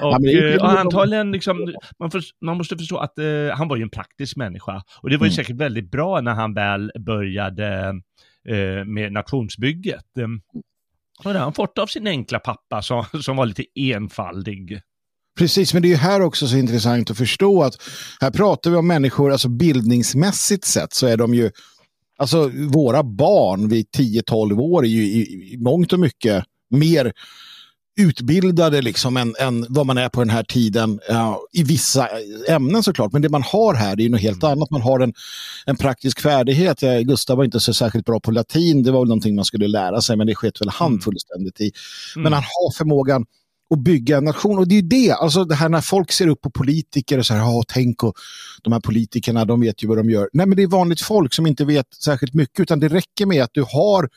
[0.00, 0.16] ja,
[0.60, 4.36] och antagligen, liksom, man, för, man, måste förstå att uh, han var ju en praktisk
[4.36, 4.82] människa.
[5.02, 5.36] Och det var ju mm.
[5.36, 7.94] säkert väldigt bra när han väl började
[8.48, 10.18] Eh, med nationsbygget.
[10.18, 10.26] Eh,
[11.24, 14.80] och det har han fått av sin enkla pappa som, som var lite enfaldig.
[15.38, 17.74] Precis, men det är här också så intressant att förstå att
[18.20, 21.50] här pratar vi om människor, alltså bildningsmässigt sett så är de ju,
[22.16, 27.12] alltså våra barn vid 10-12 år är ju i, i mångt och mycket mer
[27.96, 32.08] utbildade liksom än, än vad man är på den här tiden ja, i vissa
[32.48, 33.12] ämnen såklart.
[33.12, 34.52] Men det man har här är ju något helt mm.
[34.52, 34.70] annat.
[34.70, 35.12] Man har en,
[35.66, 36.82] en praktisk färdighet.
[36.82, 38.82] Jag, Gustav var inte så särskilt bra på latin.
[38.82, 41.00] Det var väl någonting man skulle lära sig, men det sket väl han mm.
[41.00, 41.72] fullständigt i.
[42.16, 42.32] Men mm.
[42.32, 43.24] han har förmågan
[43.70, 44.58] och bygga en nation.
[44.58, 47.34] Och det är det, alltså det här när folk ser upp på politiker och så
[47.34, 48.14] här, tänk och
[48.62, 50.28] de här politikerna, de vet ju vad de gör.
[50.32, 53.44] Nej, men det är vanligt folk som inte vet särskilt mycket, utan det räcker med
[53.44, 54.08] att du har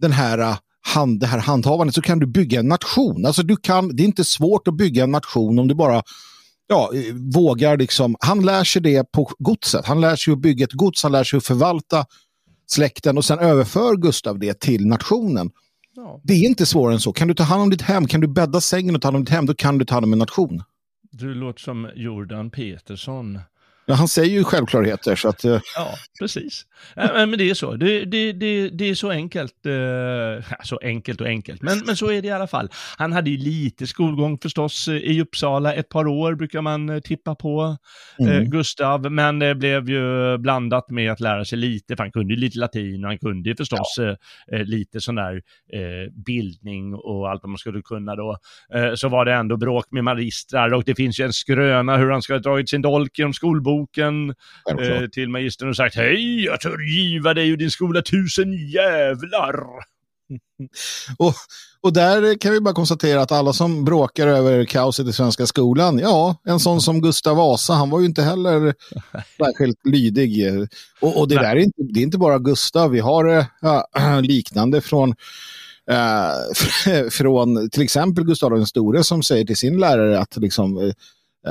[0.00, 0.56] den här
[0.94, 3.26] hand, det här handhavandet så kan du bygga en nation.
[3.26, 6.02] Alltså du kan, det är inte svårt att bygga en nation om du bara
[6.66, 9.86] ja, eh, vågar liksom, han lär sig det på godset.
[9.86, 12.04] Han lär sig att bygga ett gods, han lär sig att förvalta
[12.66, 15.50] släkten och sen överför Gustav det till nationen.
[15.96, 16.20] Ja.
[16.24, 17.12] Det är inte svårare än så.
[17.12, 19.24] Kan du ta hand om ditt hem, kan du bädda sängen och ta hand om
[19.24, 20.62] ditt hem, då kan du ta hand om en nation.
[21.10, 23.38] Du låter som Jordan Peterson.
[23.88, 25.16] Ja, han säger ju självklarheter.
[25.16, 25.60] Så att, uh...
[25.76, 26.66] Ja, precis.
[26.94, 27.76] men det är så.
[27.76, 29.66] Det, det, det, det är så enkelt.
[29.66, 32.70] Uh, så enkelt och enkelt, men, men så är det i alla fall.
[32.98, 35.74] Han hade ju lite skolgång förstås i Uppsala.
[35.74, 37.76] Ett par år brukar man tippa på
[38.18, 38.32] mm.
[38.32, 42.34] uh, Gustav, men det blev ju blandat med att lära sig lite, för han kunde
[42.34, 44.16] ju lite latin och han kunde ju förstås ja.
[44.64, 45.42] lite sån där
[46.24, 48.38] bildning och allt vad man skulle kunna då.
[48.94, 52.22] så var det ändå bråk med magistrar och det finns ju en skröna hur han
[52.22, 54.34] ska ha dragit sin dolk genom skolboken boken
[54.70, 59.54] eh, till magistern och sagt hej, jag tör giva dig och din skola tusen jävlar.
[61.18, 61.34] och,
[61.80, 65.98] och där kan vi bara konstatera att alla som bråkar över kaoset i svenska skolan,
[65.98, 68.74] ja, en sån som Gustav Vasa, han var ju inte heller
[69.44, 70.44] särskilt lydig.
[71.00, 71.44] Och, och det Nej.
[71.44, 75.14] där är inte, det är inte bara Gustav, vi har äh, liknande från
[75.90, 80.92] äh, från till exempel Gustav den store som säger till sin lärare att liksom, Eh,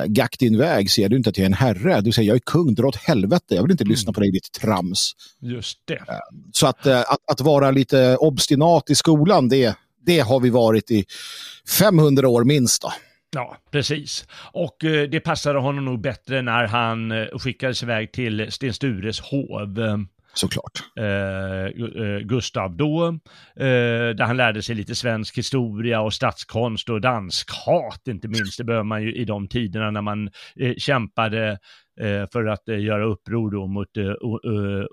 [0.06, 2.02] gack din väg, ser du inte att jag är en herre?
[2.02, 3.92] Du säger jag är kung, dra åt helvete, jag vill inte mm.
[3.92, 5.12] lyssna på dig ditt trams.
[5.42, 5.94] Just det.
[5.94, 6.20] Eh,
[6.52, 10.92] så att, eh, att, att vara lite obstinat i skolan, det, det har vi varit
[10.92, 11.06] i
[11.80, 12.82] 500 år minst.
[12.82, 12.94] Då.
[13.36, 14.28] Ja, precis.
[14.52, 14.78] Och
[15.12, 19.80] det passade honom nog bättre när han skickades iväg till Sten Stures hov
[20.36, 20.72] såklart.
[21.00, 23.08] Eh, eh, Gustav då,
[23.56, 28.58] eh, där han lärde sig lite svensk historia och statskonst och danskhat inte minst.
[28.58, 31.60] Det behöver man ju i de tiderna när man eh, kämpade
[32.02, 33.98] eh, för att eh, göra uppror då mot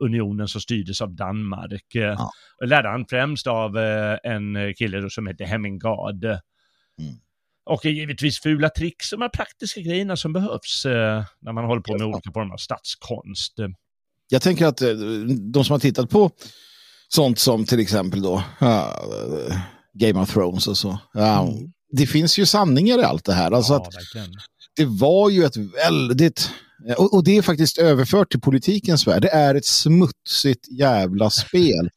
[0.01, 1.87] unionen som styrdes av Danmark.
[1.93, 2.31] Ja.
[2.65, 3.77] lärde han främst av
[4.23, 6.25] en kille som hette Hemmingard.
[6.25, 6.41] Mm.
[7.65, 10.85] Och givetvis fula tricks de här praktiska grejerna som behövs
[11.41, 13.59] när man håller på med olika former av statskonst
[14.33, 14.88] jag tänker att eh,
[15.53, 16.31] de som har tittat på
[17.09, 19.57] sånt som till exempel då uh,
[19.95, 20.88] Game of Thrones och så.
[21.16, 21.55] Uh, mm.
[21.90, 23.51] Det finns ju sanningar i allt det här.
[23.51, 23.92] Alltså ja, att
[24.77, 26.51] det var ju ett väldigt,
[26.97, 31.90] och, och, det är faktiskt överfört till politikens värld, det är ett smutsigt jävla spel.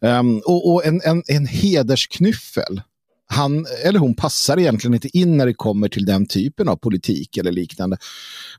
[0.00, 2.82] Um, och, och en, en, en hedersknyffel
[3.32, 7.36] han eller hon passar egentligen inte in när det kommer till den typen av politik
[7.36, 7.96] eller liknande.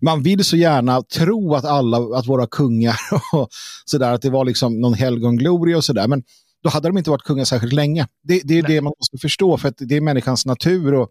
[0.01, 2.95] Man vill så gärna tro att alla, att våra kungar
[3.33, 3.49] och
[3.86, 6.23] sådär, att det var liksom någon helgongloria och sådär, men
[6.63, 8.07] då hade de inte varit kungar särskilt länge.
[8.23, 8.71] Det, det är Nej.
[8.75, 11.09] det man måste förstå, för det är människans natur och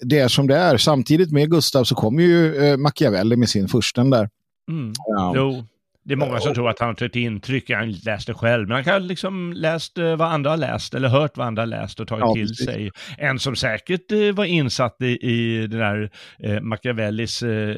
[0.00, 0.76] det är som det är.
[0.76, 4.28] Samtidigt med Gustav så kommer ju eh, Machiavelli med sin fursten där.
[4.70, 4.92] Mm.
[4.96, 5.32] Ja.
[5.36, 5.64] Jo,
[6.04, 8.84] det är många som tror att han har tagit intryck, han läste själv, men han
[8.84, 12.08] kan liksom läst eh, vad andra har läst eller hört vad andra har läst och
[12.08, 12.66] tagit ja, till precis.
[12.66, 12.90] sig.
[13.18, 17.76] En som säkert eh, var insatt i, i den där eh, Machiavellis eh,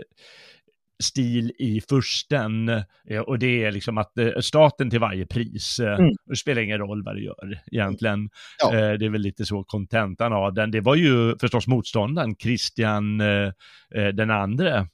[1.03, 2.69] stil i försten
[3.09, 6.11] eh, och det är liksom att eh, staten till varje pris, mm.
[6.27, 8.29] det spelar ingen roll vad det gör egentligen.
[8.59, 8.71] Ja.
[8.71, 10.71] Det är väl lite så kontentan av den.
[10.71, 13.19] Det var ju förstås motståndaren, Kristian
[14.15, 14.87] den andre,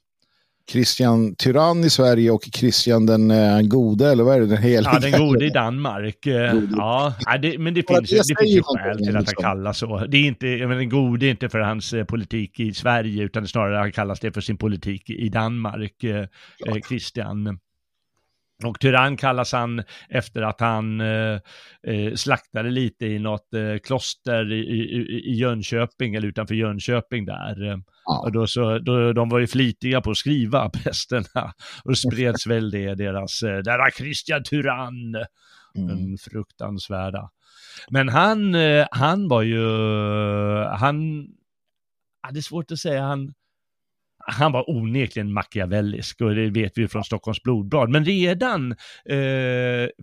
[0.69, 4.45] Christian Tyrann i Sverige och Christian den eh, gode, eller vad är det?
[4.45, 4.91] Den heliga?
[4.93, 6.25] Ja, den gode i Danmark.
[6.25, 6.53] Eh.
[6.71, 9.43] Ja, det, men det finns, det, det finns ju skäl till att han liksom.
[9.43, 10.05] kallas så.
[10.07, 13.47] Det är inte, menar, den gode är inte för hans eh, politik i Sverige, utan
[13.47, 16.75] snarare han kallas det för sin politik i Danmark, ja.
[16.87, 17.59] Christian.
[18.63, 21.39] Och tyrann kallas han efter att han eh,
[21.87, 27.81] eh, slaktade lite i något eh, kloster i, i, i Jönköping, eller utanför Jönköping där.
[28.05, 28.19] Ja.
[28.19, 31.53] Och då så, då, de var ju flitiga på att skriva, prästerna.
[31.83, 35.87] Och spreds väl det, deras, eh, där har Christian Tyrann, mm.
[35.87, 37.29] den fruktansvärda.
[37.89, 39.63] Men han, eh, han var ju,
[40.63, 41.27] han,
[42.31, 43.33] det är svårt att säga, han,
[44.31, 47.89] han var onekligen machiavellisk och det vet vi från Stockholms blodblad.
[47.89, 48.71] Men redan
[49.05, 49.17] eh,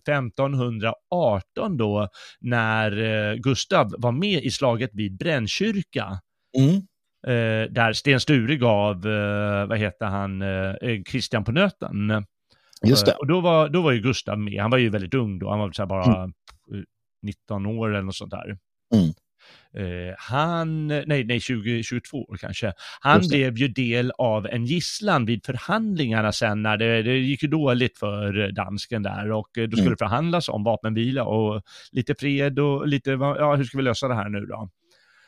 [0.09, 2.09] 1518 då,
[2.41, 6.21] när eh, Gustav var med i slaget vid Brännkyrka,
[6.59, 6.75] mm.
[7.27, 10.75] eh, där Sten Sture gav, eh, vad heter han, eh,
[11.11, 12.25] Christian på nöten.
[12.87, 13.13] Just det.
[13.13, 15.59] och då var, då var ju Gustav med, han var ju väldigt ung då, han
[15.59, 16.33] var så bara mm.
[17.23, 18.59] 19 år eller något sånt där.
[18.95, 19.13] Mm.
[19.79, 22.73] Uh, han, nej, nej 20, 22 år kanske.
[23.01, 27.49] Han blev ju del av en gisslan vid förhandlingarna sen när det, det gick ju
[27.49, 29.99] dåligt för dansken där och eh, då skulle mm.
[29.99, 31.63] förhandlas om vapenvila och
[31.93, 34.71] lite fred och lite, ja hur ska vi lösa det här nu då?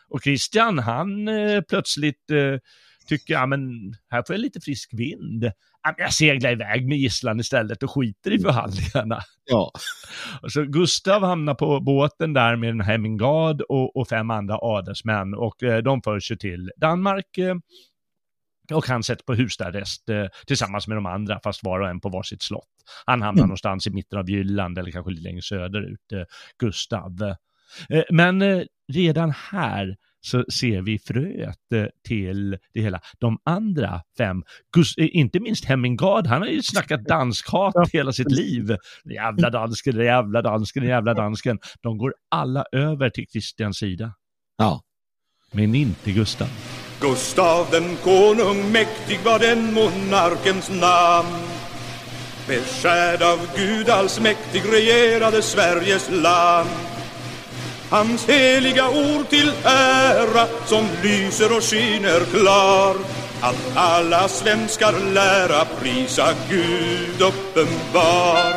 [0.08, 2.60] Och Christian, han eh, plötsligt eh,
[3.08, 3.60] tycker, ja men
[4.10, 5.52] här får jag lite frisk vind
[5.96, 8.42] jag seglar iväg med gisslan istället och skiter i mm.
[8.42, 9.22] förhandlingarna.
[9.44, 9.72] Ja.
[10.42, 15.34] Och så Gustav hamnar på båten där med en Hemmingard och, och fem andra adelsmän
[15.34, 17.38] och eh, de förs ju till Danmark.
[17.38, 17.54] Eh,
[18.72, 22.08] och han sätts på husarrest eh, tillsammans med de andra, fast var och en på
[22.08, 22.68] varsitt slott.
[23.06, 23.48] Han hamnar mm.
[23.48, 26.22] någonstans i mitten av Jylland eller kanske lite längre söderut, eh,
[26.58, 27.34] Gustav.
[27.88, 33.00] Eh, men redan här så ser vi fröet eh, till det hela.
[33.18, 34.42] De andra fem,
[34.98, 38.76] eh, inte minst Hemmingard, han har ju snackat danskhat hela sitt liv.
[39.04, 41.58] Jävla dansken, jävla dansken, jävla dansken.
[41.80, 44.12] De går alla över till Kristians sida.
[44.58, 44.82] Ja.
[45.52, 46.48] Men inte Gustav.
[47.00, 51.48] Gustav den konung mäktig var den monarkens namn.
[52.48, 56.87] Beskärd av Gud allsmäktig regerade Sveriges land.
[57.90, 62.96] Hans heliga ord till ära som lyser och skiner klar
[63.40, 68.54] att alla svenskar lära prisa Gud uppenbar.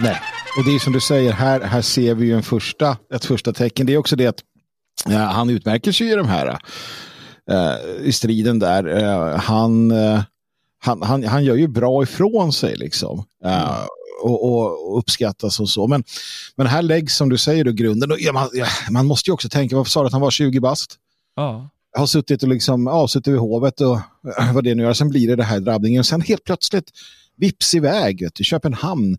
[0.00, 0.20] Nej,
[0.58, 3.52] och det är som du säger, här, här ser vi ju en första, ett första
[3.52, 3.86] tecken.
[3.86, 4.40] Det är också det att
[5.06, 6.58] ja, han utmärker sig i de här
[7.50, 8.88] uh, i striden där.
[8.88, 10.20] Uh, han uh,
[10.84, 13.24] han, han, han gör ju bra ifrån sig liksom.
[13.46, 13.86] Uh,
[14.22, 15.86] och, och, uppskattas och så.
[15.86, 16.04] Men,
[16.56, 18.10] men här läggs som du säger då grunden.
[18.10, 20.30] Och, ja, man, ja, man, måste ju också tänka, varför sa du att han var
[20.30, 20.94] 20 bast?
[21.36, 21.68] Ja.
[21.92, 23.98] Jag har suttit och liksom, ja, suttit vid hovet och
[24.54, 24.92] vad det nu gör.
[24.92, 26.04] Sen blir det det här drabbningen.
[26.04, 26.90] Sen helt plötsligt
[27.36, 29.16] vips iväg till Köpenhamn.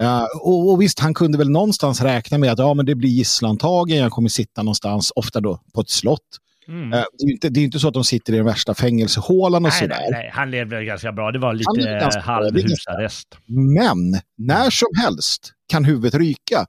[0.00, 3.10] Uh, och, och, visst, han kunde väl någonstans räkna med att ja, men det blir
[3.10, 6.40] gisslantagen, jag kommer sitta någonstans, ofta då på ett slott.
[6.68, 6.92] Mm.
[6.92, 9.66] Eh, det, är inte, det är inte så att de sitter i den värsta fängelsehålan
[9.66, 9.96] och sådär.
[10.00, 11.32] Nej, nej, han levde ganska bra.
[11.32, 13.28] Det var lite halvhusarrest.
[13.46, 16.66] Men när som helst kan huvudet ryka.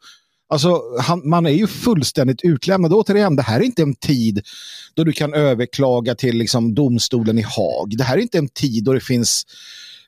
[0.49, 2.93] Alltså, han, man är ju fullständigt utlämnad.
[2.93, 4.41] Återigen, det här är inte en tid
[4.93, 7.97] då du kan överklaga till liksom, domstolen i Haag.
[7.97, 9.45] Det här är inte en tid då det finns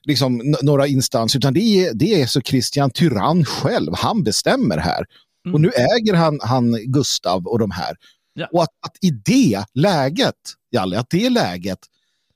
[0.04, 3.92] liksom, några instanser, utan det är, det är så Christian Tyrann själv.
[3.96, 5.04] Han bestämmer här.
[5.46, 5.54] Mm.
[5.54, 7.96] Och nu äger han, han Gustav och de här.
[8.40, 8.48] Ja.
[8.52, 10.34] Och att, att, i det läget,
[10.70, 11.78] Jalle, att det läget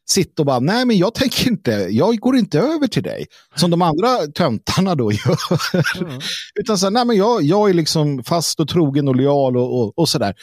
[0.07, 3.27] sitta och bara, nej men jag tänker inte, jag går inte över till dig.
[3.55, 5.39] Som de andra töntarna då gör.
[6.01, 6.21] Mm.
[6.61, 9.99] Utan så nej men jag, jag är liksom fast och trogen och lojal och, och,
[9.99, 10.35] och sådär.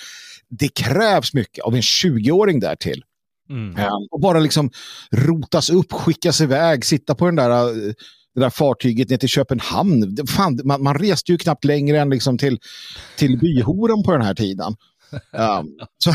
[0.50, 3.04] Det krävs mycket av en 20-åring där till.
[3.50, 3.70] Mm.
[3.70, 4.72] Um, och bara liksom
[5.12, 7.74] rotas upp, skickas iväg, sitta på den där
[8.36, 10.18] det där fartyget ner till Köpenhamn.
[10.28, 12.60] Fan, man, man reste ju knappt längre än liksom till,
[13.18, 14.76] till byhoren på den här tiden.
[15.14, 16.14] Um, så,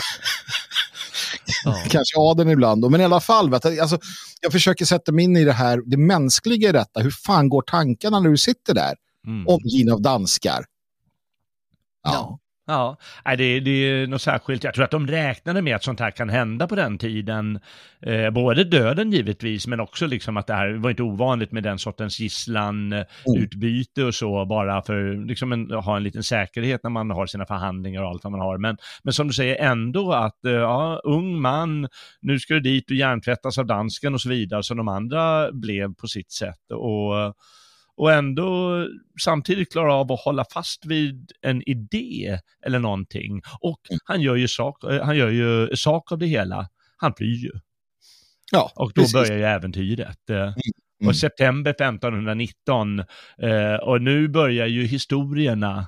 [1.65, 1.75] ja.
[1.89, 3.51] Kanske adeln ibland, men i alla fall.
[3.51, 3.99] Vet du, alltså,
[4.41, 7.01] jag försöker sätta mig in i det här, det mänskliga i detta.
[7.01, 8.95] Hur fan går tankarna när du sitter där,
[9.27, 9.47] mm.
[9.49, 10.65] omgiven av danskar?
[12.05, 12.13] Ja.
[12.13, 12.39] ja.
[12.69, 14.65] Ja, det, det är något särskilt.
[14.65, 17.61] Jag tror att de räknade med att sånt här kan hända på den tiden.
[18.01, 21.79] Eh, både döden givetvis, men också liksom att det här var inte ovanligt med den
[21.79, 27.27] sortens gisslanutbyte och så, bara för liksom en, ha en liten säkerhet när man har
[27.27, 28.59] sina förhandlingar och allt vad man har.
[28.59, 31.89] Men, men som du säger ändå att, eh, ja, ung man,
[32.21, 35.95] nu ska du dit och hjärntvättas av dansken och så vidare, som de andra blev
[35.95, 36.71] på sitt sätt.
[36.71, 37.35] Och
[37.97, 38.73] och ändå
[39.21, 43.43] samtidigt klara av att hålla fast vid en idé eller någonting.
[43.61, 43.99] Och mm.
[44.05, 46.69] han gör ju sak, eh, han gör ju sak av det hela.
[46.97, 47.51] Han flyr ju.
[48.53, 49.13] Ja, och då precis.
[49.13, 50.31] börjar ju äventyret.
[50.31, 50.55] Eh, mm.
[51.01, 51.09] Mm.
[51.09, 52.99] Och september 1519,
[53.43, 55.87] eh, och nu börjar ju historierna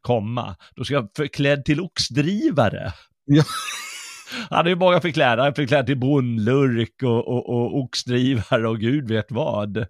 [0.00, 0.56] komma.
[0.76, 2.92] Då ska jag förklädd till oxdrivare.
[3.24, 3.42] Ja.
[4.50, 9.32] Han är ju många är förklädd till bondlurk och, och, och oxdrivare och gud vet
[9.32, 9.76] vad.
[9.76, 9.86] Ja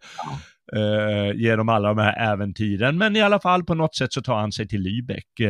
[0.77, 2.99] eh, genom alla de här äventyren.
[2.99, 5.41] Men i alla fall på något sätt så tar han sig till Lübeck.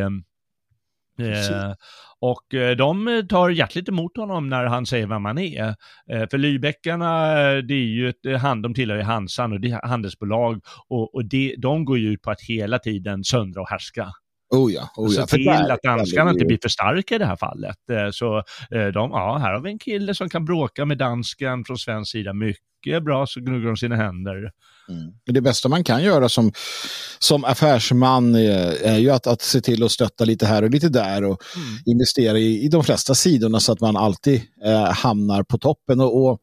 [1.18, 1.74] Eh,
[2.20, 5.68] och eh, de tar hjärtligt emot honom när han säger vem han är.
[6.10, 10.60] Eh, för Lübeckarna, det är ju ett de tillhör ju Hansan och det är handelsbolag
[10.88, 14.12] och, och det, de går ju ut på att hela tiden söndra och härska.
[14.50, 15.26] Oh ja, oh ja.
[15.26, 17.76] Se till att danskarna inte blir för starka i det här fallet.
[18.12, 22.12] Så de, ja, här har vi en kille som kan bråka med dansken från svensk
[22.12, 24.52] sida mycket bra, så gnuggar de sina händer.
[24.88, 25.12] Mm.
[25.26, 26.52] Det bästa man kan göra som,
[27.18, 30.88] som affärsman är, är ju att, att se till att stötta lite här och lite
[30.88, 31.78] där och mm.
[31.86, 36.00] investera i, i de flesta sidorna så att man alltid eh, hamnar på toppen.
[36.00, 36.40] Och, och,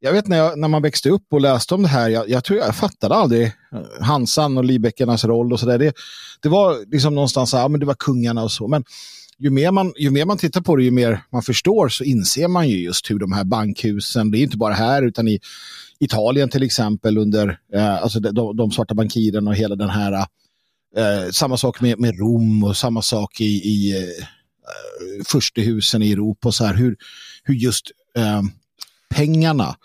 [0.00, 2.44] jag vet när, jag, när man växte upp och läste om det här, jag, jag
[2.44, 3.52] tror jag fattade aldrig eh,
[4.00, 5.78] Hansan och Libeckernas roll och sådär.
[5.78, 5.92] Det,
[6.42, 8.68] det var liksom någonstans, ja men det var kungarna och så.
[8.68, 8.84] Men
[9.38, 12.48] ju mer, man, ju mer man tittar på det, ju mer man förstår så inser
[12.48, 15.40] man ju just hur de här bankhusen, det är inte bara här utan i
[16.00, 20.12] Italien till exempel under eh, alltså de, de, svarta bankirerna och hela den här
[20.96, 26.12] eh, samma sak med, med Rom och samma sak i, i eh, eh furstehusen i
[26.12, 26.96] Europa och så här hur,
[27.44, 28.42] hur just eh,
[29.14, 29.76] pengarna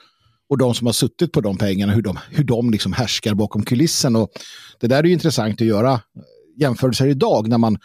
[0.50, 3.66] och de som har suttit på de pengarna, hur de, hur de liksom härskar bakom
[3.66, 4.16] kulissen.
[4.16, 4.30] Och
[4.80, 6.00] det där är ju intressant att göra eh,
[6.58, 7.78] jämförelser idag när man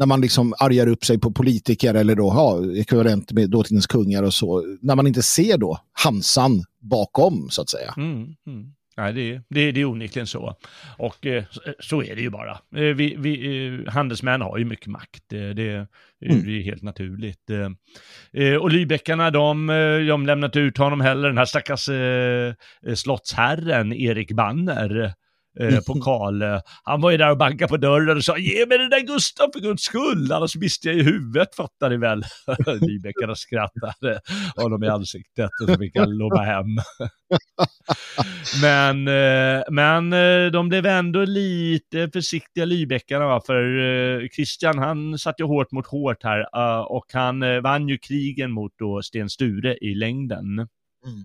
[0.00, 4.22] när man liksom argar upp sig på politiker eller då, ja, ekvivalent med dåtidens kungar
[4.22, 7.94] och så, när man inte ser då Hansan bakom så att säga.
[7.96, 8.72] Mm, mm.
[8.96, 10.56] Nej, det, är, det, det är onekligen så.
[10.98, 11.44] Och eh,
[11.80, 12.50] så är det ju bara.
[12.50, 15.32] Eh, vi, vi, eh, handelsmän har ju mycket makt.
[15.32, 15.86] Eh, det,
[16.26, 16.44] mm.
[16.44, 17.50] det är helt naturligt.
[17.50, 19.66] Eh, eh och Lybeckarna, de,
[20.08, 21.28] de lämnar inte ut honom heller.
[21.28, 22.54] Den här stackars eh,
[22.94, 25.14] slottsherren Erik Banner
[25.60, 26.42] eh, pokal.
[26.82, 29.50] Han var ju där och bankade på dörren och sa ge mig den där Gustav
[29.52, 32.22] för guds skull, annars mister jag i huvudet fattar ni väl.
[32.80, 34.20] Lybeckarna skrattade
[34.56, 36.66] honom i ansiktet och så fick han lova hem.
[38.62, 45.44] men, eh, men eh, de blev ändå lite försiktiga Lybeckarna för eh, Christian han satte
[45.44, 46.46] hårt mot hårt här
[46.92, 50.68] och han vann ju krigen mot då Sten Sture i längden.
[51.06, 51.24] Mm,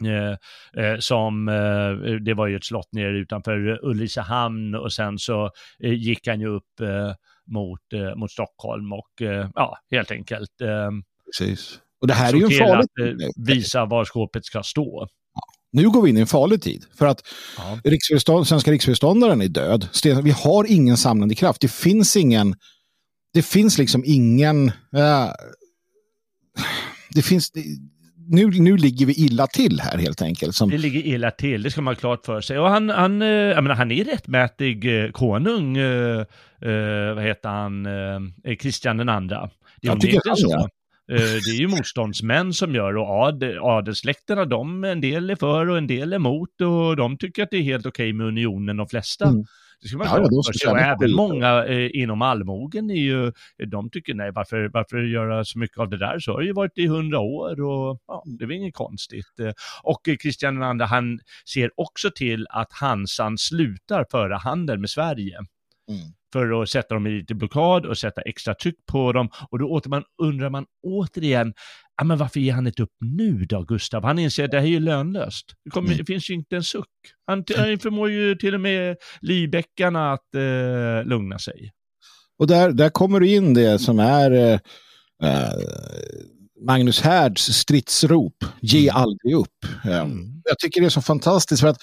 [0.00, 0.16] mm.
[0.16, 5.50] Eh, eh, som, eh, det var ju ett slott nere utanför Ulricehamn och sen så
[5.82, 6.80] eh, gick han ju upp
[7.46, 9.10] mot, mot Stockholm och
[9.54, 10.50] ja, helt enkelt.
[11.26, 11.80] Precis.
[12.00, 13.32] Och det här är ju en farlig tid.
[13.46, 15.08] visa var skåpet ska stå.
[15.72, 16.84] Nu går vi in i en farlig tid.
[16.94, 17.22] För att
[17.58, 17.78] ja.
[17.84, 19.88] riksförstånd, svenska riksföreståndaren är död.
[20.22, 21.60] Vi har ingen samlande kraft.
[21.60, 22.54] Det finns ingen...
[23.32, 24.66] Det finns liksom ingen...
[24.96, 25.30] Äh,
[27.10, 27.52] det finns
[28.28, 30.54] nu, nu ligger vi illa till här helt enkelt.
[30.54, 30.70] Som...
[30.70, 32.58] Det ligger illa till, det ska man ha klart för sig.
[32.58, 36.20] Och han, han, eh, jag menar, han är rättmätig eh, konung, eh,
[36.62, 39.50] eh, vad heter han, eh, Kristian den andra.
[39.80, 40.50] Det är onekligen så.
[40.50, 40.68] Ja.
[41.08, 45.78] Det är ju motståndsmän som gör och ad, adelssläkterna, de, en del är för och
[45.78, 48.88] en del är emot och de tycker att det är helt okej med unionen, de
[48.88, 49.24] flesta.
[49.24, 49.44] Mm.
[49.82, 50.70] Det ska man ja, ja, sig.
[50.70, 53.32] Och även många eh, inom allmogen är ju,
[53.66, 56.18] de tycker nej, varför, varför göra så mycket av det där?
[56.18, 59.40] Så har det ju varit i hundra år och ja, det är väl inget konstigt.
[59.40, 61.20] Eh, och Kristian II, han
[61.52, 65.36] ser också till att Hansan slutar föra handel med Sverige.
[65.88, 69.28] Mm för att sätta dem i lite blockad och sätta extra tryck på dem.
[69.50, 71.54] Och då åter man, undrar man återigen,
[71.96, 74.04] ja, men varför ger han inte upp nu då, Gustav?
[74.04, 75.46] Han inser att det här är ju lönlöst.
[75.64, 75.98] Det, kommer, mm.
[75.98, 76.88] det finns ju inte en suck.
[77.26, 81.72] Han, han förmår ju till och med Lybäckarna att eh, lugna sig.
[82.38, 84.58] Och där, där kommer du in det som är eh,
[85.22, 85.50] eh
[86.66, 89.02] Magnus Härds stridsrop, ge mm.
[89.02, 89.64] aldrig upp.
[89.84, 90.42] Mm.
[90.44, 91.78] Jag tycker det är så fantastiskt för att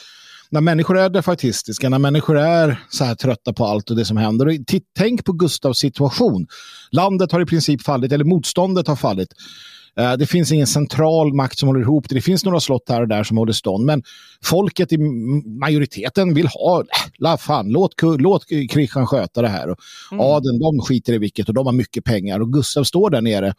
[0.49, 4.17] när människor är defaitistiska, när människor är så här trötta på allt och det som
[4.17, 4.47] händer.
[4.47, 4.53] Och
[4.97, 6.47] tänk på Gustavs situation.
[6.91, 9.33] Landet har i princip fallit, eller motståndet har fallit.
[9.99, 12.15] Eh, det finns ingen central makt som håller ihop det.
[12.15, 13.85] Det finns några slott här och där som håller stånd.
[13.85, 14.03] Men
[14.43, 14.97] folket i
[15.59, 16.85] majoriteten vill ha, äh,
[17.17, 19.69] la fan, låt, låt Kristian sköta det här.
[19.69, 19.77] Och
[20.11, 20.25] mm.
[20.25, 22.39] Adeln, de skiter i vilket och de har mycket pengar.
[22.39, 23.53] Och Gustav står där nere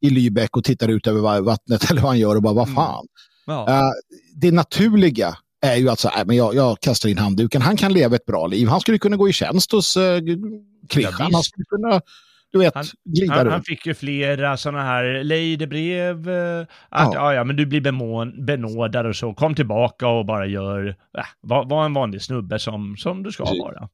[0.00, 2.74] i Lübeck och tittar ut över vattnet eller vad han gör och bara, vad mm.
[2.76, 3.06] fan.
[3.48, 3.58] Mm.
[3.58, 3.80] Ja.
[3.80, 3.90] Uh,
[4.34, 7.62] det naturliga är ju att så, äh, men jag, jag, kastar in handduken.
[7.62, 8.68] Han kan leva ett bra liv.
[8.68, 10.02] Han skulle kunna gå i tjänst hos uh,
[10.88, 11.34] Kristian.
[11.34, 12.00] han skulle kunna
[12.52, 12.84] du vet, han,
[13.28, 16.28] han, han, fick ju flera sådana här lejdebrev.
[16.28, 17.34] Eh, att, ja.
[17.34, 17.44] ja.
[17.44, 19.34] men du blir bemån, benådad och så.
[19.34, 20.88] Kom tillbaka och bara gör,
[21.18, 23.62] äh, var, var en vanlig snubbe som, som du ska Precis.
[23.62, 23.88] vara.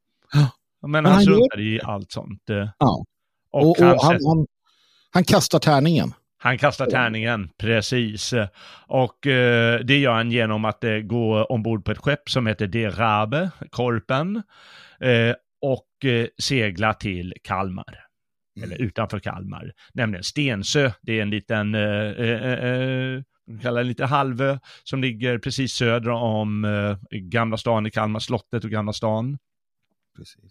[0.82, 2.50] Men, men han, han struntade i allt sånt.
[2.50, 2.68] Eh.
[2.78, 3.04] Ja.
[3.50, 4.46] Och, och, och han, han,
[5.10, 6.14] han kastar tärningen.
[6.38, 8.34] Han kastar tärningen, precis.
[8.86, 12.66] Och eh, det gör han genom att eh, gå ombord på ett skepp som heter
[12.66, 14.42] De Rabe, Korpen,
[15.00, 18.01] eh, och eh, segla till Kalmar.
[18.56, 18.66] Mm.
[18.66, 20.90] Eller utanför Kalmar, nämligen Stensö.
[21.02, 23.22] Det är en liten, eh, eh, eh
[23.62, 28.64] kallar en liten halvö som ligger precis söder om eh, Gamla stan i Kalmar, slottet
[28.64, 29.38] och Gamla stan.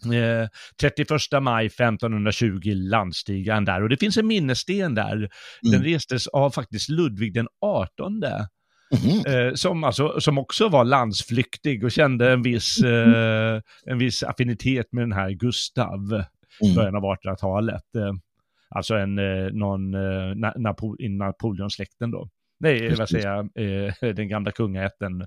[0.04, 0.48] Eh,
[0.80, 1.08] 31
[1.42, 5.16] maj 1520 landstiger han där och det finns en minnessten där.
[5.16, 5.28] Mm.
[5.62, 8.22] Den restes av faktiskt Ludvig den 18.
[9.04, 9.48] Mm.
[9.48, 14.92] Eh, som, alltså, som också var landsflyktig och kände en viss, eh, en viss affinitet
[14.92, 16.24] med den här Gustav
[16.62, 16.74] mm.
[16.74, 17.94] början av 1800-talet.
[17.96, 18.12] Eh,
[18.68, 22.28] alltså en, eh, någon, eh, Napo i Napoleonsläkten då.
[22.60, 23.50] Nej, vad säger jag,
[24.16, 25.26] den gamla kungaätten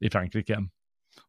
[0.00, 0.68] i Frankrike.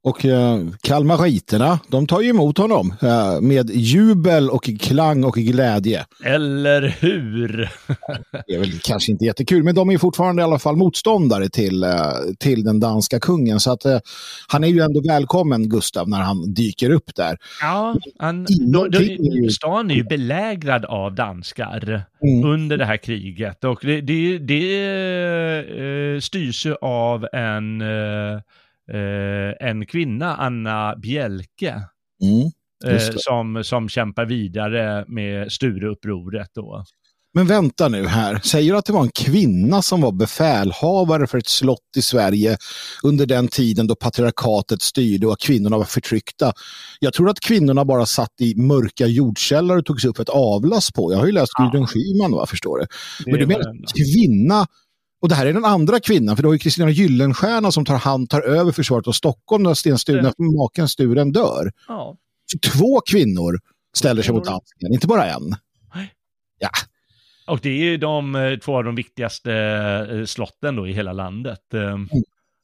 [0.07, 6.05] Och eh, kalmariterna, de tar ju emot honom eh, med jubel och klang och glädje.
[6.25, 7.69] Eller hur?
[8.47, 11.83] det är väl kanske inte jättekul, men de är fortfarande i alla fall motståndare till,
[11.83, 11.89] eh,
[12.39, 13.59] till den danska kungen.
[13.59, 13.99] Så att eh,
[14.47, 17.37] han är ju ändå välkommen, Gustav, när han dyker upp där.
[17.61, 18.99] Ja, han, då, då,
[19.49, 22.45] stan är ju belägrad av danskar mm.
[22.45, 23.63] under det här kriget.
[23.63, 27.83] Och det, det, det styrs ju av en
[28.93, 31.81] eh, en kvinna, Anna Bjelke,
[32.21, 32.51] mm,
[32.93, 36.85] eh, som, som kämpar vidare med Stureupproret då.
[37.33, 41.38] Men vänta nu här, säger du att det var en kvinna som var befälhavare för
[41.38, 42.57] ett slott i Sverige
[43.03, 46.53] under den tiden då patriarkatet styrde och kvinnorna var förtryckta?
[46.99, 50.91] Jag tror att kvinnorna bara satt i mörka jordkällare och tog sig upp ett avlas
[50.91, 51.13] på.
[51.13, 51.88] Jag har ju läst Gudrun ja.
[51.88, 52.85] Schyman, va, förstår du.
[53.31, 54.67] Men du menar att kvinna
[55.22, 58.30] och det här är den andra kvinnan, för har ju Kristina Gyllenstierna som tar, hand,
[58.30, 61.72] tar över försvaret av Stockholm när Sten Sture, när maken Sturen dör.
[61.88, 62.15] Ja.
[62.74, 63.59] två kvinnor
[63.93, 65.55] ställer sig mot dansken, inte bara en.
[66.59, 66.70] Ja.
[67.47, 69.53] Och det är ju de eh, två av de viktigaste
[70.11, 71.74] eh, slotten då i hela landet.
[71.74, 72.07] Eh, mm.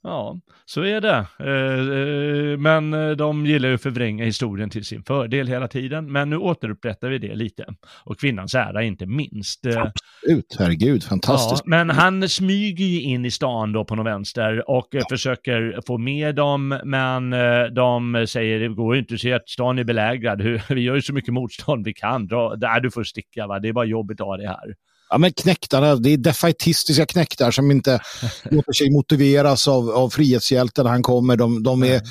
[0.04, 1.26] Ja, så är det.
[1.40, 6.12] Eh, eh, men eh, de gillar ju att förvränga historien till sin fördel hela tiden.
[6.12, 7.66] Men nu återupprättar vi det lite.
[8.04, 9.66] Och kvinnans ära inte minst.
[9.66, 11.64] Absolut, herregud, fantastiskt.
[11.66, 15.02] Ja, men han smyger ju in i stan då på någon vänster och ja.
[15.10, 16.80] försöker få med dem.
[16.84, 17.30] Men
[17.74, 20.42] de säger det går ju inte att se att stan är belägrad.
[20.70, 22.28] Vi gör ju så mycket motstånd vi kan.
[22.28, 23.60] Där du får sticka, va?
[23.60, 24.76] det är bara jobbigt att ha det här
[25.14, 28.00] ja, men knäktarna, det är defaitistiska knäktar som inte
[28.52, 31.38] låter sig motiveras av, av frihetshjälten han kommer.
[31.38, 32.02] De, de är,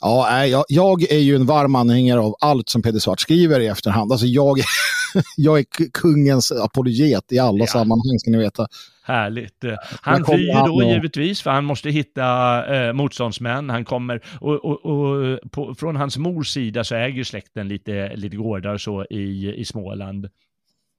[0.00, 3.66] ja, jag, jag är ju en varm anhängare av allt som Peder Svart skriver i
[3.66, 4.12] efterhand.
[4.12, 4.58] Alltså jag,
[5.36, 7.66] jag är kungens apologet i alla ja.
[7.66, 8.66] sammanhang, ska ni veta.
[9.04, 9.64] Härligt.
[10.02, 10.92] Han flyr då och...
[10.92, 12.26] givetvis för han måste hitta
[12.76, 13.70] eh, motståndsmän.
[13.70, 18.36] Han kommer och, och, och på, från hans mors sida så äger släkten lite, lite
[18.36, 20.28] gårdar så i, i Småland.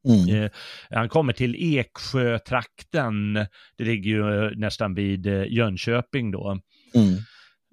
[0.07, 0.43] Mm.
[0.43, 0.51] Eh,
[0.89, 3.33] han kommer till Eksjötrakten,
[3.77, 6.59] det ligger ju eh, nästan vid eh, Jönköping då.
[6.95, 7.17] Mm.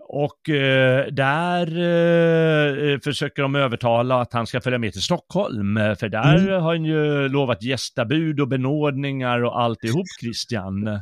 [0.09, 6.09] Och eh, där eh, försöker de övertala att han ska följa med till Stockholm, för
[6.09, 6.53] där mm.
[6.53, 10.89] har han ju lovat gästabud och benådningar och alltihop, Christian.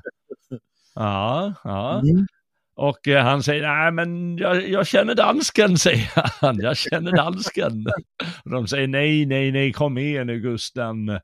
[0.96, 2.00] Ja, ja.
[2.00, 2.26] Mm.
[2.76, 6.58] Och eh, han säger, nej men jag, jag, känner dansken, säger han.
[6.60, 7.86] Jag känner dansken.
[8.44, 11.20] och de säger, nej, nej, nej, kom med nu Gusten.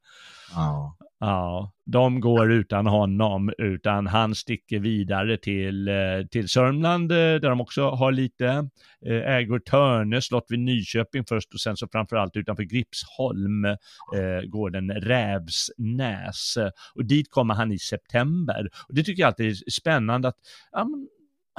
[0.54, 0.96] Ja.
[1.22, 5.94] Ja, de går utan honom, utan han sticker vidare till, eh,
[6.30, 8.68] till Sörmland, eh, där de också har lite
[9.26, 9.58] ägor.
[9.58, 16.56] Törne, slott vid Nyköping först och sen så framförallt utanför Gripsholm, eh, gården Rävsnäs.
[16.94, 18.68] Och dit kommer han i september.
[18.88, 20.36] Och det tycker jag alltid är spännande att
[20.72, 20.86] ja,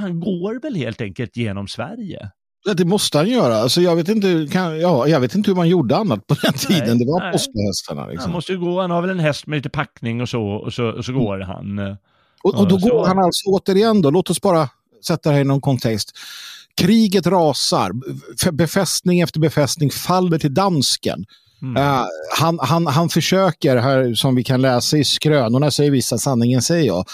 [0.02, 2.30] han går väl helt enkelt genom Sverige.
[2.66, 3.56] Ja, det måste han göra.
[3.56, 6.54] Alltså, jag, vet inte, kan, ja, jag vet inte hur man gjorde annat på den
[6.54, 6.88] tiden.
[6.88, 8.08] Nej, det var påskhästarna.
[8.08, 8.24] Liksom.
[8.24, 10.86] Han måste gå, han har väl en häst med lite packning och så, och så,
[10.86, 11.98] och så går han.
[12.44, 12.90] Och, och då så.
[12.90, 14.70] går han alltså återigen då, låt oss bara
[15.08, 16.12] sätta det här i någon kontext.
[16.76, 17.92] Kriget rasar,
[18.52, 21.26] befästning efter befästning faller till dansken.
[21.62, 21.84] Mm.
[21.84, 22.04] Uh,
[22.40, 26.88] han, han, han försöker, här, som vi kan läsa i skrönorna säger vissa, sanningen säger
[26.88, 27.06] jag.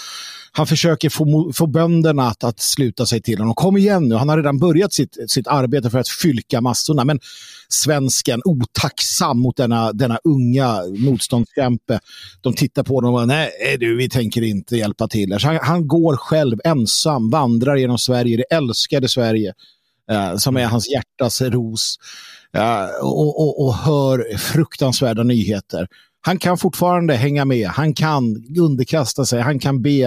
[0.52, 3.54] Han försöker få, få bönderna att, att sluta sig till honom.
[3.54, 7.04] Kom igen nu, han har redan börjat sitt, sitt arbete för att fylka massorna.
[7.04, 7.20] Men
[7.68, 12.00] svensken, otacksam mot denna, denna unga motståndskämpe.
[12.40, 15.38] De tittar på honom och nej du, vi tänker inte hjälpa till.
[15.42, 19.54] Han, han, går själv ensam, vandrar genom Sverige, det älskade Sverige.
[20.10, 21.96] Eh, som är hans hjärtas ros
[22.56, 25.88] eh, och, och, och hör fruktansvärda nyheter.
[26.20, 30.02] Han kan fortfarande hänga med, han kan underkasta sig, han kan be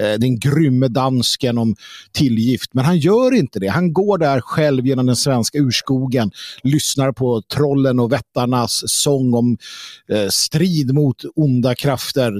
[0.00, 1.76] eh, den grymme dansken om
[2.12, 2.74] tillgift.
[2.74, 3.68] Men han gör inte det.
[3.68, 6.30] Han går där själv genom den svenska urskogen,
[6.62, 9.58] lyssnar på trollen och vättarnas sång om
[10.08, 12.32] eh, strid mot onda krafter.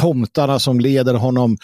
[0.00, 1.56] Tomtarna som leder honom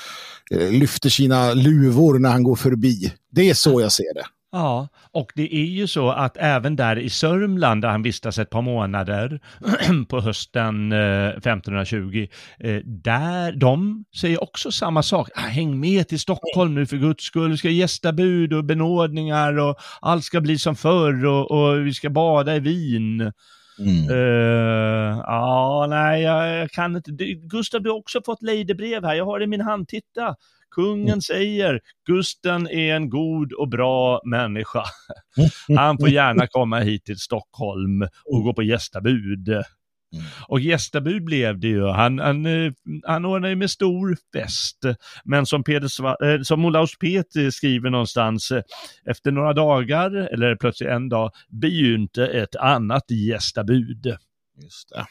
[0.50, 3.12] eh, lyfter sina luvor när han går förbi.
[3.30, 4.24] Det är så jag ser det.
[4.52, 8.50] Ja, och det är ju så att även där i Sörmland där han vistas ett
[8.50, 9.40] par månader
[10.08, 12.26] på hösten eh, 1520,
[12.58, 15.28] eh, där de säger också samma sak.
[15.34, 19.58] Ah, häng med till Stockholm nu för guds skull, vi ska gästa bud och benådningar
[19.58, 23.32] och allt ska bli som förr och, och vi ska bada i vin.
[23.78, 24.10] Mm.
[24.10, 27.10] Uh, ja, nej, jag, jag, kan inte.
[27.34, 29.14] Gustav, du har också fått lejdebrev här.
[29.14, 29.88] Jag har det i min hand.
[29.88, 30.36] Titta.
[30.74, 31.20] Kungen mm.
[31.20, 34.84] säger Gusten är en god och bra människa.
[35.76, 39.48] Han får gärna komma hit till Stockholm och gå på gästabud.
[39.48, 40.24] Mm.
[40.48, 41.86] Och gästabud blev det ju.
[41.86, 42.72] Han, han, eh,
[43.06, 44.78] han ordnade med stor fest.
[45.24, 48.62] Men som, Peter, eh, som Olaus Peter skriver någonstans, eh,
[49.10, 54.16] efter några dagar, eller plötsligt en dag, begynte ett annat gästabud.
[54.62, 55.06] Just det.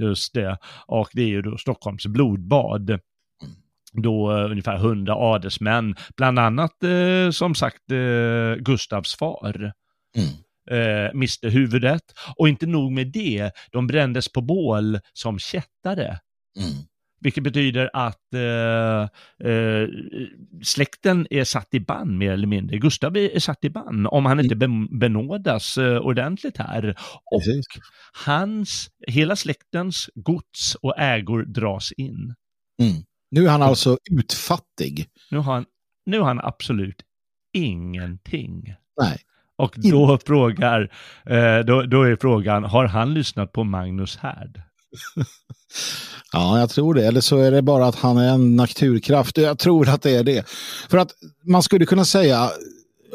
[0.00, 0.58] Just det.
[0.86, 3.00] Och det är ju då Stockholms blodbad
[3.92, 9.72] då uh, ungefär hundra adelsmän, bland annat uh, som sagt uh, Gustavs far.
[10.16, 10.28] Mm.
[10.70, 12.02] Uh, miste huvudet.
[12.36, 16.18] Och inte nog med det, de brändes på bål som kättare.
[16.58, 16.72] Mm.
[17.20, 18.18] Vilket betyder att
[20.62, 22.78] släkten är satt i bann mer eller mindre.
[22.78, 24.98] Gustav är, satt i bann om han inte mm.
[24.98, 26.94] benådas ordentligt här.
[27.30, 27.66] Och Precis.
[28.24, 32.34] hans, hela släktens gods och ägor dras in.
[32.82, 33.02] Mm.
[33.32, 35.08] Nu är han alltså utfattig.
[35.30, 35.64] Nu har han,
[36.06, 37.02] nu har han absolut
[37.52, 38.74] ingenting.
[39.00, 39.18] Nej.
[39.56, 40.80] Och då, frågar,
[41.26, 44.62] eh, då, då är frågan, har han lyssnat på Magnus Härd?
[46.32, 47.06] ja, jag tror det.
[47.06, 49.38] Eller så är det bara att han är en naturkraft.
[49.38, 50.48] Jag tror att det är det.
[50.90, 51.10] För att
[51.44, 52.50] man skulle kunna säga,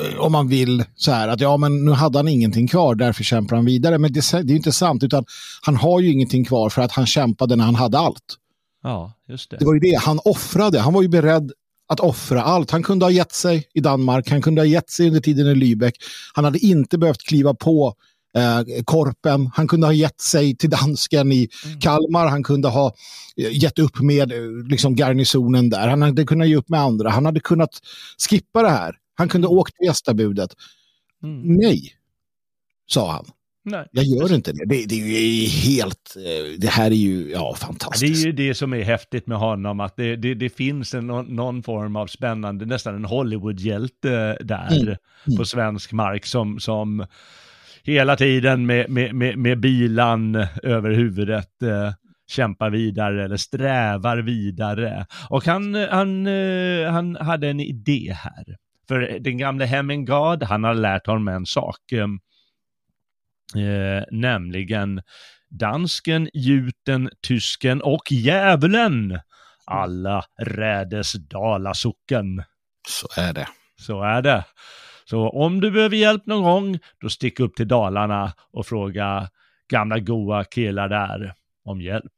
[0.02, 3.24] eh, om man vill, så här att ja, men nu hade han ingenting kvar, därför
[3.24, 3.98] kämpar han vidare.
[3.98, 5.26] Men det, det är inte sant, utan
[5.62, 8.38] han har ju ingenting kvar för att han kämpade när han hade allt.
[8.84, 9.58] Ja, just det.
[9.58, 10.80] Det var ju det, han offrade.
[10.80, 11.52] Han var ju beredd
[11.88, 12.72] att offra allt.
[12.72, 15.54] Han kunde ha gett sig i Danmark, han kunde ha gett sig under tiden i
[15.54, 15.94] Lübeck.
[16.34, 17.96] Han hade inte behövt kliva på
[18.36, 21.80] eh, Korpen, han kunde ha gett sig till dansken i mm.
[21.80, 22.94] Kalmar, han kunde ha
[23.38, 27.10] eh, gett upp med eh, liksom, garnisonen där, han hade kunnat ge upp med andra,
[27.10, 27.80] han hade kunnat
[28.30, 28.96] skippa det här.
[29.16, 29.58] Han kunde mm.
[29.58, 30.50] åkt till gästabudet.
[31.24, 31.42] Mm.
[31.44, 31.94] Nej,
[32.88, 33.26] sa han.
[33.68, 33.88] Nej.
[33.92, 34.66] Jag gör inte det.
[34.66, 34.86] det.
[34.86, 38.24] Det, är ju helt, eh, det här är ju ja, fantastiskt.
[38.24, 41.08] Det är ju det som är häftigt med honom, att det, det, det finns en,
[41.08, 44.96] någon form av spännande, nästan en Hollywood-hjälte där mm.
[45.28, 45.38] Mm.
[45.38, 47.06] på svensk mark som, som
[47.84, 51.94] hela tiden med, med, med, med bilan över huvudet eh,
[52.28, 55.06] kämpar vidare eller strävar vidare.
[55.30, 58.58] Och han, han, eh, han hade en idé här.
[58.88, 61.80] För den gamle Hemmingard, han har lärt honom en sak.
[63.56, 65.02] Eh, nämligen
[65.50, 69.20] dansken, juten, tysken och djävulen.
[69.66, 72.44] Alla rädes Dalasocken.
[72.88, 73.48] Så är det.
[73.80, 74.46] Så är det.
[75.06, 79.30] Så om du behöver hjälp någon gång, då stick upp till Dalarna och fråga
[79.72, 81.34] gamla goa killar där
[81.64, 82.14] om hjälp.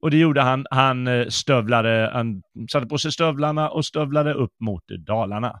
[0.00, 0.66] Och det gjorde han.
[0.70, 5.60] Han eh, stövlade, han satte på sig stövlarna och stövlade upp mot Dalarna.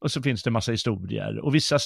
[0.00, 1.44] och så finns det massa historier.
[1.44, 1.78] Och vissa,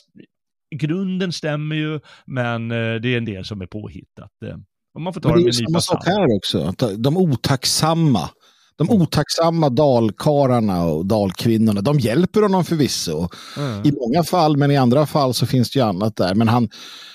[0.77, 4.31] grunden stämmer ju, men eh, det är en del som är påhittat.
[4.47, 4.57] Eh.
[4.95, 8.31] Och man får ta men det är samma sak här också, de otacksamma,
[8.77, 13.29] De otacksamma dalkararna och dalkvinnorna, de hjälper honom förvisso.
[13.57, 13.87] Mm.
[13.87, 16.35] I många fall, men i andra fall så finns det ju annat där.
[16.35, 16.69] Men han,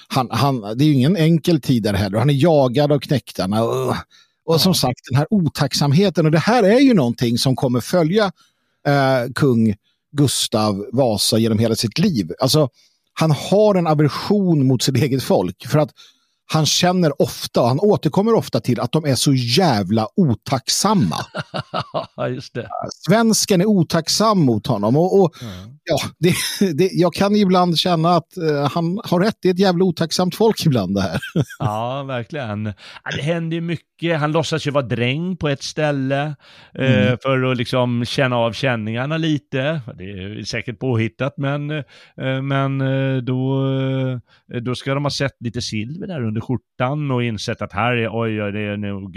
[0.07, 2.19] han, han, det är ju ingen enkel tid där heller.
[2.19, 3.63] Han är jagad av knäktarna.
[3.63, 3.95] Och,
[4.45, 6.25] och som sagt, den här otacksamheten.
[6.25, 8.31] Och det här är ju någonting som kommer följa
[8.87, 9.75] eh, kung
[10.11, 12.31] Gustav Vasa genom hela sitt liv.
[12.39, 12.69] Alltså,
[13.13, 15.67] han har en aversion mot sitt eget folk.
[15.67, 15.91] För att
[16.51, 21.15] han känner ofta, han återkommer ofta till att de är så jävla otacksamma.
[22.29, 22.67] Just det.
[23.07, 24.95] Svensken är otacksam mot honom.
[24.97, 25.33] Och, och
[25.83, 26.33] ja, det,
[26.73, 30.35] det, jag kan ibland känna att eh, han har rätt, det är ett jävla otacksamt
[30.35, 31.19] folk ibland det här.
[31.59, 32.63] Ja, verkligen.
[33.15, 34.19] Det händer ju mycket.
[34.19, 36.35] Han låtsas ju vara dräng på ett ställe
[36.73, 37.17] eh, Mm.
[37.21, 39.81] för att liksom känna av känningarna lite.
[39.97, 41.83] Det är säkert påhittat, men, eh,
[42.43, 42.79] men
[43.25, 43.63] då,
[44.61, 48.09] då ska de ha sett lite silver där under skjortan och insett att här är,
[48.11, 49.13] oj, oj, det är nog,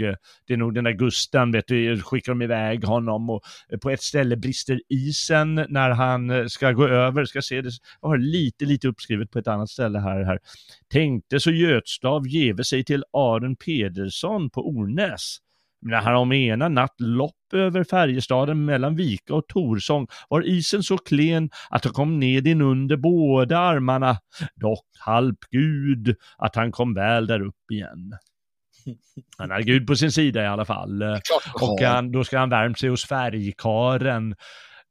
[0.47, 3.43] det är nog den där Gusten, vet du, skickar de iväg honom och
[3.81, 7.25] på ett ställe brister isen när han ska gå över.
[7.25, 7.71] Ska se det,
[8.01, 10.23] jag har lite, lite uppskrivet på ett annat ställe här.
[10.23, 10.39] här.
[10.89, 15.37] Tänkte så Götstav geve sig till Aron Pedersson på Ornäs.
[15.85, 20.97] När han om ena natt lopp över Färjestaden mellan Vika och Torsång var isen så
[20.97, 24.17] klen att han kom ned in under båda armarna.
[24.55, 28.13] Dock halp Gud att han kom väl där upp igen.
[29.37, 31.03] Han hade Gud på sin sida i alla fall.
[31.61, 34.35] Och han, då ska han värmt sig hos färgkaren.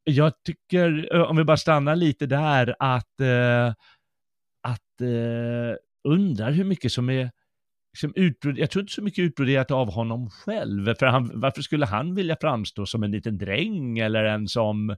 [0.05, 3.69] Jag tycker, eh, om vi bara stannar lite där, att, eh,
[4.63, 5.77] att eh,
[6.09, 7.31] undrar hur mycket som är
[7.93, 11.87] liksom utbroderat, jag tror inte så mycket utbroderat av honom själv, för han, varför skulle
[11.87, 14.91] han vilja framstå som en liten dräng eller en som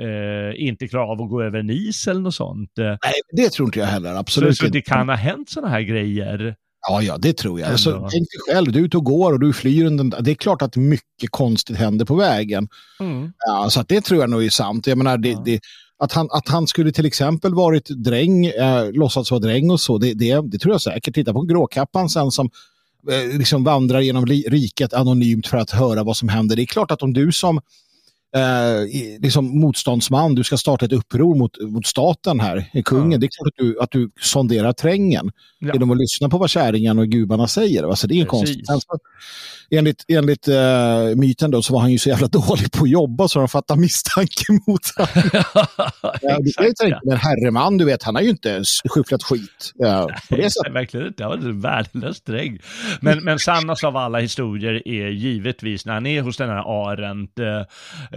[0.00, 2.70] eh, inte klarar av att gå över en is eller något sånt?
[2.76, 2.96] Nej,
[3.32, 4.12] det tror inte jag heller.
[4.12, 4.90] Så, Absolut så det inte.
[4.90, 6.56] kan ha hänt sådana här grejer.
[6.88, 7.70] Ja, ja, det tror jag.
[7.70, 10.22] Alltså, tänk dig själv, du är ute och går och du flyr under...
[10.22, 12.68] Det är klart att mycket konstigt händer på vägen.
[13.00, 13.32] Mm.
[13.46, 14.86] Ja, så att det tror jag nog är sant.
[14.86, 15.42] Jag menar, det, Ja.
[15.44, 15.60] det,
[15.98, 19.98] att, han, att han skulle till exempel varit dräng, eh, låtsats vara dräng och så,
[19.98, 21.14] det, det, det tror jag säkert.
[21.14, 22.50] Titta på Gråkappan sen som
[23.10, 26.56] eh, liksom vandrar genom li- riket anonymt för att höra vad som händer.
[26.56, 27.60] Det är klart att om du som
[28.36, 33.18] eh, liksom motståndsman, du ska starta ett uppror mot, mot staten här, kungen, Ja.
[33.18, 35.72] det är klart att du, att du sonderar trängen Ja.
[35.72, 37.82] genom att lyssna på vad kärringen och gubarna säger.
[37.90, 38.30] Alltså, det är Precis.
[38.30, 38.66] konstigt.
[38.66, 38.98] Sen så,
[39.70, 43.28] enligt enligt eh, myten då, så var han ju så jävla dålig på att jobba
[43.28, 45.30] så de fattade misstanke mot honom.
[46.22, 47.00] Ja, du kan ju Exakt, tänka, ja.
[47.04, 49.72] men herreman, du vet, han har ju inte skyfflat skit.
[49.74, 50.74] Ja, på det sättet.
[50.74, 51.22] verkligen inte.
[51.22, 52.58] Det var en värdelös dräng.
[53.00, 57.38] Men, men sannast av alla historier är givetvis när han är hos den här Arendt.
[57.38, 58.15] Eh,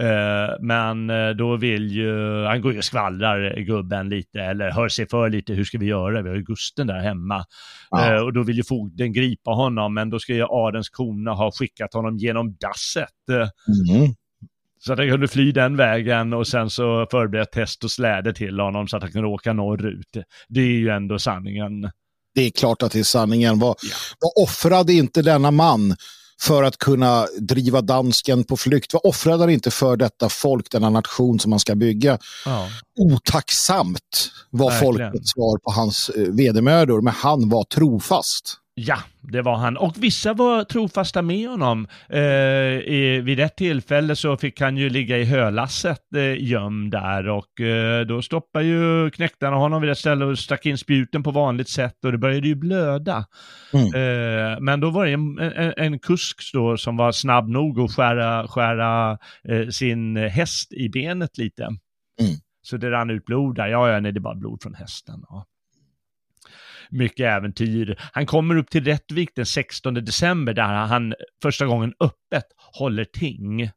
[0.60, 5.08] men eh, då vill ju, han går ju och skvallrar gubben lite, eller hör sig
[5.08, 6.22] för lite, hur ska vi göra?
[6.22, 7.44] Vi har ju Gusten där hemma.
[7.90, 8.14] Ja.
[8.14, 11.50] Eh, och då vill ju fogden gripa honom, men då ska ju Arens kona ha
[11.52, 13.08] skickat honom genom dasset.
[13.30, 14.14] Eh, Mm.
[14.80, 18.60] så att han kunde fly den vägen och sen så förberett test och släde till
[18.60, 20.16] honom så att han kunde åka norrut.
[20.48, 21.90] Det är ju ändå sanningen.
[22.34, 23.58] Det är klart att det är sanningen.
[23.58, 23.96] Vad, Ja.
[24.20, 25.96] vad offrade inte denna man
[26.40, 28.92] för att kunna driva dansken på flykt?
[28.92, 32.18] Vad offrade han inte för detta folk, denna nation som man ska bygga?
[32.44, 32.68] Ja.
[32.98, 34.94] Otacksamt var Verkligen.
[34.94, 38.56] folkets svar på hans eh, vedermödor, men han var trofast.
[38.82, 39.76] Ja, det var han.
[39.76, 41.86] Och vissa var trofasta med honom.
[42.08, 47.28] Eh, i, vid ett tillfälle så fick han ju ligga i hölasset eh, gömd där
[47.28, 51.30] och eh, då stoppade ju knäktarna honom vid ett ställe och stack in spjuten på
[51.30, 53.24] vanligt sätt och det började ju blöda.
[53.72, 53.86] Mm.
[53.86, 57.94] Eh, men då var det en, en, en kusk då som var snabb nog att
[57.94, 59.18] skära, skära
[59.48, 61.62] eh, sin häst i benet lite.
[61.62, 62.32] Mm.
[62.62, 63.66] Så det rann ut blod där.
[63.66, 65.24] Ja, ja, nej, det är bara blod från hästen.
[65.28, 65.46] Ja
[66.90, 67.96] mycket äventyr.
[68.12, 72.44] Han kommer upp till Rättvik den 16 december där han första gången öppet
[72.78, 73.70] håller ting.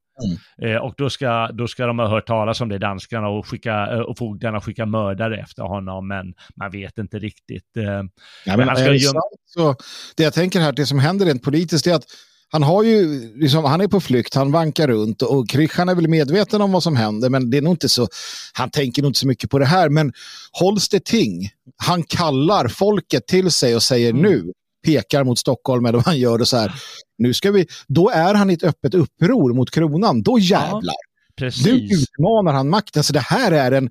[0.61, 3.87] Eh, och då ska, då ska de ha hört talas om det, danskarna, och, skicka,
[3.91, 7.77] eh, och fogdarna skicka mördare efter honom, men man vet inte riktigt.
[7.77, 8.01] Eh, Ja,
[8.45, 9.75] Men men han ska sant så,
[10.17, 12.05] det jag tänker här, det som händer rent politiskt är att
[12.53, 16.07] han, har ju, liksom, han är på flykt, han vankar runt och Krishan är väl
[16.07, 18.07] medveten om vad som händer men det är nog inte så,
[18.53, 19.89] han tänker nog inte så mycket på det här.
[19.89, 20.13] Men
[20.51, 24.21] hålls det ting, han kallar folket till sig och säger Mm.
[24.21, 24.51] nu,
[24.85, 26.73] pekar mot Stockholm eller vad han gör och så här,
[27.17, 30.95] nu ska vi, då är han i ett öppet uppror mot kronan, då jävlar.
[31.39, 31.67] Nu precis.
[32.01, 33.03] utmanar han makten.
[33.03, 33.89] Så det här är en,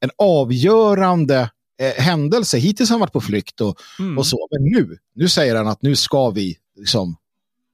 [0.00, 1.50] en avgörande
[1.80, 2.58] eh, händelse.
[2.58, 4.18] Hittills har han varit på flykt och, Mm.
[4.18, 4.48] och så.
[4.50, 7.16] Men nu, nu säger han att nu ska vi liksom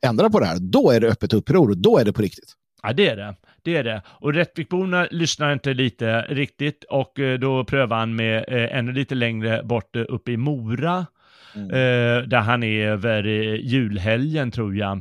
[0.06, 0.58] ändra på det här.
[0.60, 2.52] Då är det öppet uppror och då är det på riktigt.
[2.82, 3.34] Ja, det är det.
[3.62, 4.02] Det är det.
[4.08, 9.14] Och Rättvikborna lyssnar inte lite riktigt och eh, då prövar han med eh, ännu lite
[9.14, 11.06] längre bort eh, uppe i Mora,
[11.54, 11.70] Mm.
[11.70, 14.96] eh, där han är över eh, julhelgen tror jag.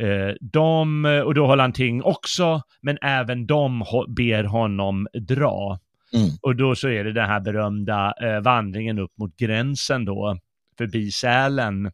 [0.00, 5.78] Eh, de, och då håller han ting också, men även de ber honom dra.
[6.12, 6.28] Mm.
[6.42, 10.38] Och då så är det den här berömda eh, vandringen upp mot gränsen då,
[10.78, 11.90] förbi Sälen.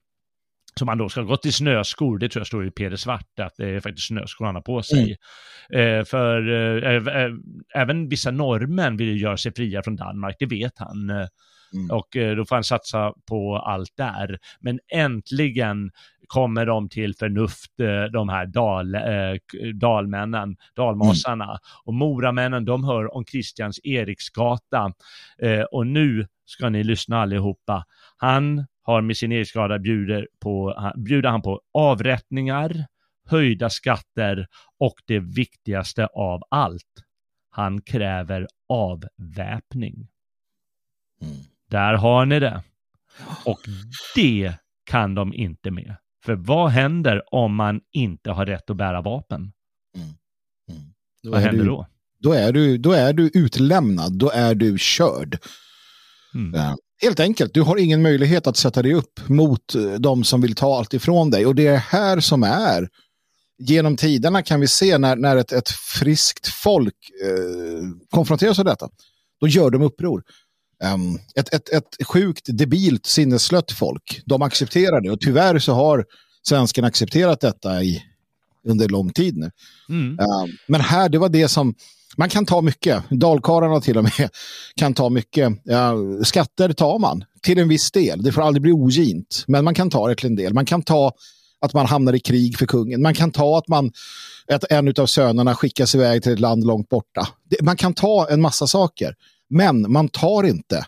[0.78, 3.38] Som han då ska ha gått i snöskor, det tror jag står i Peder Svart,
[3.40, 5.16] att det är faktiskt snöskor han har på sig.
[5.80, 7.40] Eh, för eh, äv- äv-
[7.74, 11.10] även vissa norrmän vill ju göra sig fria från Danmark, det vet han.
[11.10, 11.26] Eh,
[11.74, 11.90] Mm.
[11.90, 14.38] Och eh, då får han satsa på allt där.
[14.60, 15.90] Men äntligen
[16.26, 17.70] kommer de till förnuft,
[18.12, 18.96] de här dal,
[19.80, 21.58] dalmännen, dalmasarna.
[21.84, 24.92] Och moramännen, de hör om Kristians Eriksgata.
[25.70, 27.84] Och nu ska ni lyssna allihopa.
[28.16, 32.86] Han har med sin Eriksgata bjuder, på, han- bjuder han på avrättningar,
[33.26, 34.46] höjda skatter
[34.78, 37.02] och det viktigaste av allt.
[37.50, 40.08] Han kräver avväpning.
[41.22, 41.36] Mm.
[41.70, 42.62] Där har ni det.
[43.44, 43.58] Och
[44.14, 44.54] det
[44.84, 45.96] kan de inte med.
[46.24, 49.52] För vad händer om man inte har rätt att bära vapen?
[51.22, 51.86] Då Vad är händer du, då?
[52.18, 55.38] Då är, du, då är du utlämnad, då är du körd.
[56.34, 56.52] Mm.
[57.02, 60.54] Helt enkelt, du har ingen möjlighet att sätta dig upp mot eh, de som vill
[60.54, 61.46] ta allt ifrån dig.
[61.46, 62.88] Och det är här som är.
[63.58, 66.94] Genom tiderna kan vi se när, när ett, ett friskt folk
[67.24, 68.88] eh, konfronteras med detta.
[69.40, 70.22] Då gör de uppror.
[70.82, 74.22] Ehm, ett, ett, ett sjukt, debilt, sinnesslött folk.
[74.26, 75.10] De accepterar det.
[75.10, 76.04] Och tyvärr så har
[76.48, 78.02] svenskarna accepterat detta i,
[78.66, 79.50] under lång tid nu.
[79.88, 80.16] Mm.
[80.18, 81.74] Ja, men här, det var det som...
[82.16, 83.02] Man kan ta mycket.
[83.10, 84.30] Dalkarlarna till och med
[84.76, 85.52] kan ta mycket.
[86.24, 88.22] Skatter tar man till en viss del.
[88.22, 89.44] Det får aldrig bli ogint.
[89.46, 90.54] Men man kan ta det till en del.
[90.54, 91.12] Man kan ta
[91.60, 93.02] att man hamnar i krig för kungen.
[93.02, 93.92] Man kan ta att, man,
[94.48, 97.28] att en av sönerna skickas iväg till ett land långt borta.
[97.62, 99.14] Man kan ta en massa saker.
[99.48, 100.86] Men man tar inte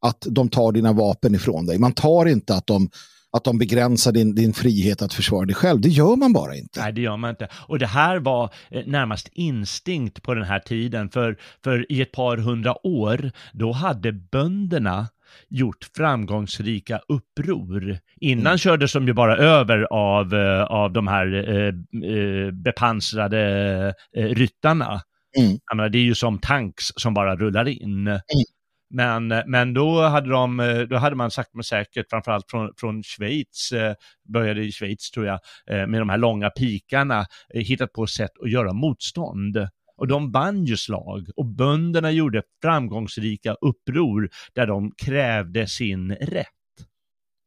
[0.00, 1.78] att de tar dina vapen ifrån dig.
[1.78, 2.90] Man tar inte att de,
[3.32, 5.80] att de begränsar din, din frihet att försvara dig själv.
[5.80, 6.80] Det gör man bara inte.
[6.80, 7.48] Nej, det gör man inte.
[7.52, 12.12] Och det här var eh, närmast instinkt på den här tiden, för, för i ett
[12.12, 15.08] par hundra år, då hade bönderna
[15.48, 17.98] gjort framgångsrika uppror.
[18.20, 21.66] Innan kördes de ju bara över av, eh, av de här eh,
[22.12, 25.00] eh, bepansrade eh, ryttarna.
[25.38, 25.58] Mm.
[25.74, 28.20] Menar, det är ju som tanks som bara rullar in.
[28.90, 33.02] Men, men då, hade de, eh, då hade man sagt med säkert, framförallt från, från
[33.02, 33.94] Schweiz, eh,
[34.28, 38.30] började i Schweiz tror jag, eh, med de här långa pikarna, eh, hittat på sätt
[38.42, 39.68] att göra motstånd.
[39.96, 46.46] Och de vann ju slag och bönderna gjorde framgångsrika uppror där de krävde sin rätt.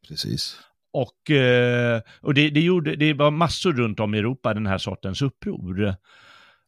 [0.07, 0.59] Precis.
[0.93, 4.77] Och, eh, och det, det, gjorde, det var massor runt om i Europa den här
[4.77, 5.95] sortens uppror.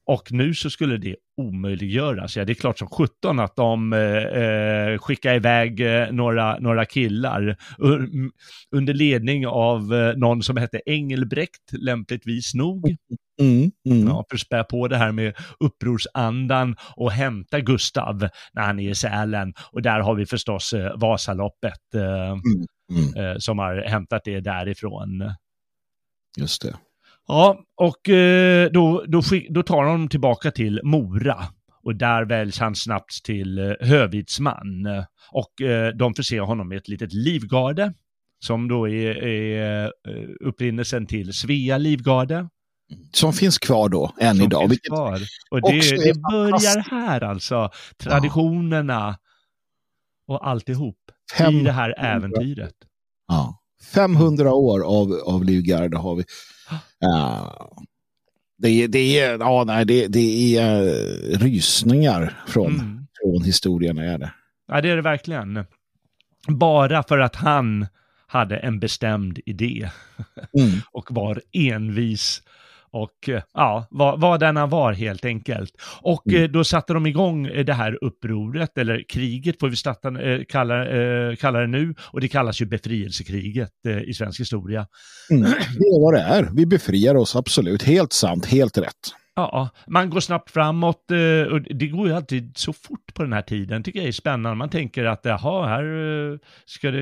[0.05, 2.37] Och nu så skulle det omöjliggöras.
[2.37, 6.85] Ja, det är klart som 17 att de eh, eh, skickar iväg eh, några, några
[6.85, 8.31] killar un,
[8.71, 12.95] under ledning av eh, någon som hette Engelbrekt, lämpligtvis nog.
[13.41, 14.07] Mm, mm.
[14.07, 18.95] Ja, för spä på det här med upprorsandan och hämta Gustav när han är i
[18.95, 19.53] Sälen.
[19.71, 22.35] Och där har vi förstås eh, Vasaloppet eh,
[22.91, 23.15] Mm.
[23.15, 25.33] eh, som har hämtat det därifrån.
[26.37, 26.75] Just det.
[27.27, 31.37] Ja, och eh, då, då, då tar de tillbaka till Mora.
[31.83, 34.87] Och där väljs han snabbt till eh, hövitsman.
[35.31, 37.93] Och eh, de förser honom med ett litet livgarde.
[38.45, 39.91] Som då är, är
[40.45, 42.49] upprinnelsen till Svea livgarde.
[43.13, 44.67] Som finns kvar då, än som idag.
[44.69, 45.19] Vilket, kvar.
[45.51, 47.69] Och det, det börjar här alltså.
[47.97, 49.17] Traditionerna
[50.27, 50.97] och alltihop
[51.33, 52.73] i Fem- det här äventyret.
[53.27, 53.59] ja,
[53.93, 56.23] 500 år av, av livgarde har vi.
[58.57, 63.07] Det, är- det är, ja, nej, det, det är eh, rysningar från, Mm.
[63.23, 63.97] från historien.
[63.97, 64.33] Är det.
[64.67, 65.65] Ja, det är det verkligen.
[66.47, 67.87] Bara för att han
[68.27, 69.89] hade en bestämd idé
[70.59, 70.79] Mm.
[70.91, 72.41] och var envis
[72.93, 75.71] och eh, ja, vad, vad den han var helt enkelt.
[76.01, 76.43] Och Mm.
[76.43, 80.41] eh, då satte de igång eh, det här upproret, eller kriget får vi starta, eh,
[80.49, 84.87] kalla, eh, kalla det nu, och det kallas ju befrielsekriget eh, i svensk historia.
[85.31, 85.41] Mm.
[85.41, 86.49] Det är vad det är.
[86.55, 87.83] Vi befriar oss absolut.
[87.83, 89.22] Helt sant, helt rätt.
[89.35, 93.33] Ja, man går snabbt framåt eh, och det går ju alltid så fort på den
[93.33, 94.55] här tiden, tycker jag är spännande.
[94.55, 96.99] Man tänker att jaha, här eh, ska det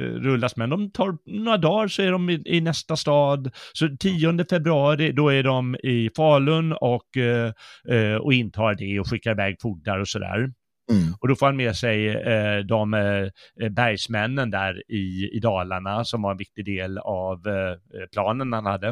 [0.00, 3.50] rullas, men de tar några dagar så är de i, i nästa stad.
[3.72, 9.30] Så 10 februari, då är de i Falun och, eh, och intar det och skickar
[9.30, 10.52] iväg fogdar och sådär.
[10.90, 11.14] Mm.
[11.20, 16.22] Och då får han med sig eh, de eh, bergsmännen där i, i Dalarna som
[16.22, 18.88] var en viktig del av eh, planen han hade.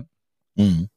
[0.58, 0.88] Mm.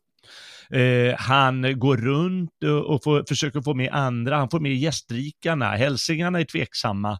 [0.73, 5.65] Eh, han går runt och, och får, försöker få med andra, han får med gästrikarna,
[5.65, 7.11] hälsingarna är tveksamma.
[7.11, 7.17] Eh,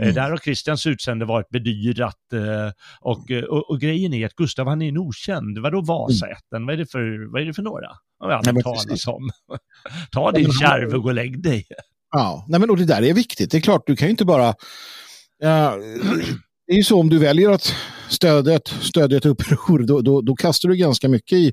[0.00, 0.14] Mm.
[0.14, 4.82] Där har Christians utsände varit bedyrat eh, och, och, och grejen är att Gustav han
[4.82, 5.58] är en okänd.
[5.58, 6.66] Vadå Vasaätten?
[6.66, 7.88] Vad, är det för, vad är det för några?
[8.18, 9.30] Har Nej, aldrig talat om.
[10.12, 11.66] Ta din kärv och gå och lägg dig.
[12.10, 13.50] Ja, nej men och det där är viktigt.
[13.50, 14.54] Det är klart, du kan ju inte bara...
[15.38, 15.76] Ja,
[16.66, 17.74] det är ju så om du väljer att
[18.08, 21.52] stödja ett, stödja ett uppror, då, då, då kastar du ganska mycket i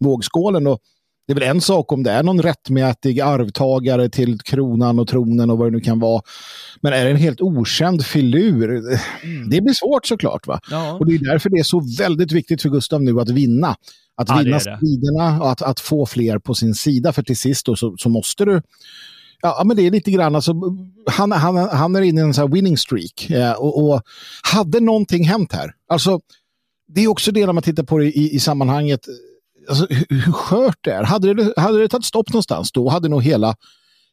[0.00, 0.66] vågskålen.
[0.66, 0.78] Och
[1.26, 5.50] det är väl en sak om det är någon rättmätig arvtagare till kronan och tronen
[5.50, 6.22] och vad det nu kan vara.
[6.80, 8.82] Men är det en helt okänd filur?
[9.50, 10.46] Det blir svårt såklart.
[10.46, 10.60] va?
[10.70, 10.92] Ja.
[10.92, 13.76] Och det är därför det är så väldigt viktigt för Gustav nu att vinna.
[14.16, 17.12] Att Ja, vinna striderna och att, att få fler på sin sida.
[17.12, 18.62] För till sist då, så, så måste du...
[19.42, 20.54] Ja, men det är lite grann, alltså,
[21.10, 23.30] han, han, han är inne i en sån winning streak.
[23.30, 24.02] Eh, och, och
[24.42, 25.72] hade någonting hänt här?
[25.88, 26.20] Alltså,
[26.88, 29.00] det är också det när man tittar på det i, i sammanhanget.
[29.68, 31.04] Alltså, hur, skört det är.
[31.04, 33.54] Hade det, hade det tagit stopp någonstans, då hade nog hela,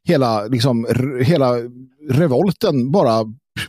[0.03, 1.53] hela, liksom, r, hela
[2.09, 3.23] revolten bara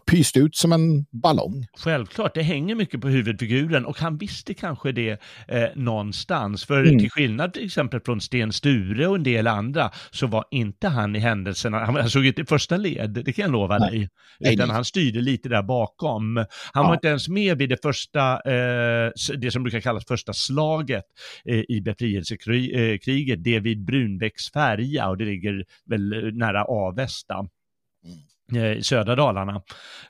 [0.06, 1.66] pyst ut som en ballong.
[1.78, 6.64] Självklart, det hänger mycket på huvudfiguren och han visste kanske det eh, någonstans.
[6.64, 6.98] För Mm.
[6.98, 11.16] till skillnad till exempel från Sten Sture och en del andra så var inte han
[11.16, 14.08] i händelserna, han, såg inte i första led, det kan jag lova Nej.
[14.40, 14.52] dig.
[14.52, 14.74] Utan nej.
[14.74, 16.36] han styrde lite där bakom.
[16.72, 16.94] Han var Ja.
[16.94, 21.04] inte ens med vid det första, eh, det som brukar kallas första slaget
[21.44, 28.10] eh, i befrielsekriget, det vid Brunbäcksfärja och det ligger väl eh, nära Avesta eh,
[28.52, 29.62] i södra Dalarna,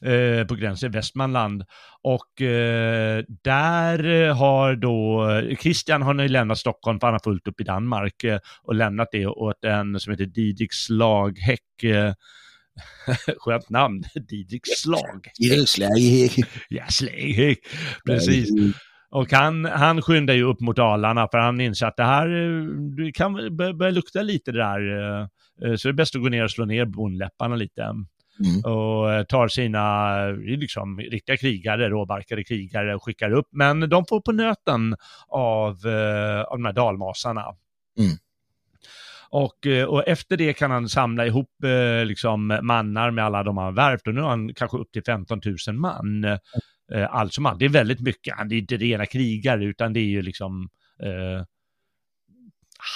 [0.02, 1.64] eh, på gränsen Västmanland.
[2.02, 5.26] Och eh, där eh, har då,
[5.60, 9.08] Christian har nu lämnat Stockholm för han har fullt upp i Danmark eh, och lämnat
[9.12, 11.82] det åt en som heter Didrik Slaghäck.
[11.84, 12.12] Eh,
[13.38, 15.28] skönt namn, Didrik Slag.
[16.68, 17.58] Ja, Slaghäck.
[18.06, 18.50] Precis.
[19.10, 22.64] Och han, han skyndar ju upp mot Dalarna för han inser att det här eh,
[22.96, 24.98] det kan börja, lukta lite det där.
[24.98, 25.20] eh,
[25.70, 27.82] eh, Så det är bäst att gå ner och slå ner bondläpparna lite.
[28.44, 28.74] Mm.
[28.74, 33.48] Och eh, tar sina eh, liksom, riktiga krigare, råbarkade krigare och skickar upp.
[33.50, 34.96] Men de får på nöten
[35.28, 37.44] av, eh, av de här dalmasarna.
[37.98, 38.16] Mm.
[39.30, 41.50] Och, och efter det kan han samla ihop
[42.04, 45.40] liksom, mannar med alla de han värvt och nu har han kanske upp till 15
[45.68, 46.38] 000 man.
[47.10, 47.58] Allt som allt.
[47.58, 48.34] Det är väldigt mycket.
[48.36, 50.68] Han är inte rena krigare utan det är ju liksom
[51.02, 51.44] eh,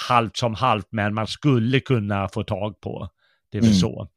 [0.09, 3.09] halvt som halvt men man skulle kunna få tag på.
[3.53, 3.81] Det är väl Mm.
[3.81, 4.09] så.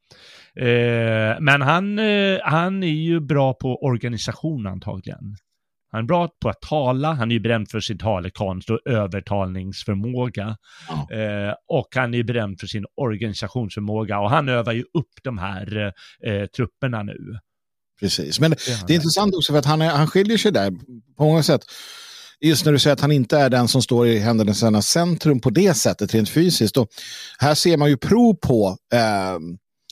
[0.60, 5.36] Eh, men han, eh, han är ju bra på organisation antagligen.
[5.90, 10.56] Han är bra på att tala, han är ju berömd för sin talekonst och övertalningsförmåga.
[10.88, 11.16] Ja.
[11.16, 15.38] Eh, och han är ju berömd för sin organisationsförmåga och han övar ju upp de
[15.38, 15.92] här
[16.26, 17.38] eh, trupperna nu.
[18.00, 18.50] Precis, men
[18.86, 20.70] det är intressant också för att han, är, han skiljer sig där
[21.16, 21.60] på många sätt.
[22.44, 25.50] Just när du säger att han inte är den som står i händelsernas centrum på
[25.50, 26.76] det sättet rent fysiskt.
[26.76, 26.88] Och
[27.38, 29.38] här ser man ju prov på eh,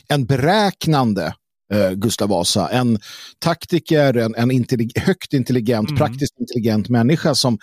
[0.08, 1.34] en beräknande
[1.72, 2.68] eh, Gustav Vasa.
[2.68, 2.98] En
[3.38, 5.98] taktiker, en, en intellig, högt intelligent, Mm.
[5.98, 7.58] praktiskt intelligent människa som,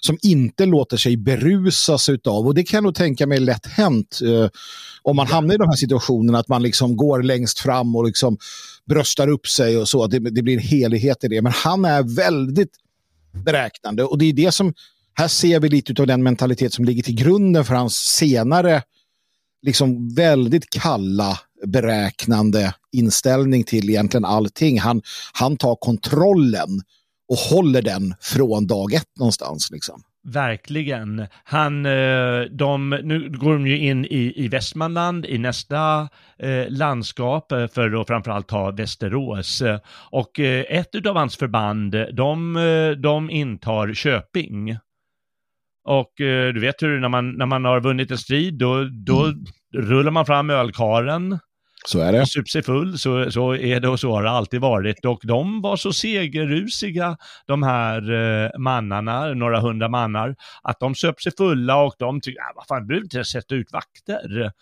[0.00, 2.46] som inte låter sig berusas utav.
[2.46, 4.48] Och det kan jag nog tänka mig är lätt hänt eh,
[5.02, 8.38] om man hamnar i de här situationerna att man liksom går längst fram och liksom
[8.88, 10.06] bröstar upp sig och så.
[10.06, 11.42] Det, det blir en helighet i det.
[11.42, 12.70] Men han är väldigt
[13.44, 14.74] beräknande och det är det som,
[15.14, 18.82] här ser vi lite av den mentalitet som ligger till grunden för hans senare
[19.62, 24.80] liksom väldigt kalla beräknande inställning till egentligen allting.
[24.80, 26.82] Han, han tar kontrollen
[27.28, 29.70] och håller den från dag ett någonstans.
[29.70, 30.02] Liksom.
[30.24, 31.26] Verkligen.
[31.44, 36.08] Han, eh, de, nu går de ju in i, i Västmanland i nästa
[36.38, 39.62] eh, landskap eh, för att framförallt ta Västerås.
[40.10, 42.54] Och eh, ett av hans förband, de,
[43.02, 44.78] de intar Köping.
[45.84, 49.32] Och eh, du vet hur när man, när man har vunnit en strid, då, då
[49.74, 51.38] rullar man fram ölkaren
[51.86, 52.20] Så är det.
[52.20, 55.04] och super sig full, så, så är det och så har det alltid varit.
[55.04, 57.16] Och de var så segerrusiga,
[57.46, 62.40] de här eh, mannarna, några hundra mannar, att de söp sig fulla och de tyckte,
[62.40, 64.52] ah, vad fan, behöver inte sätta ut vakter.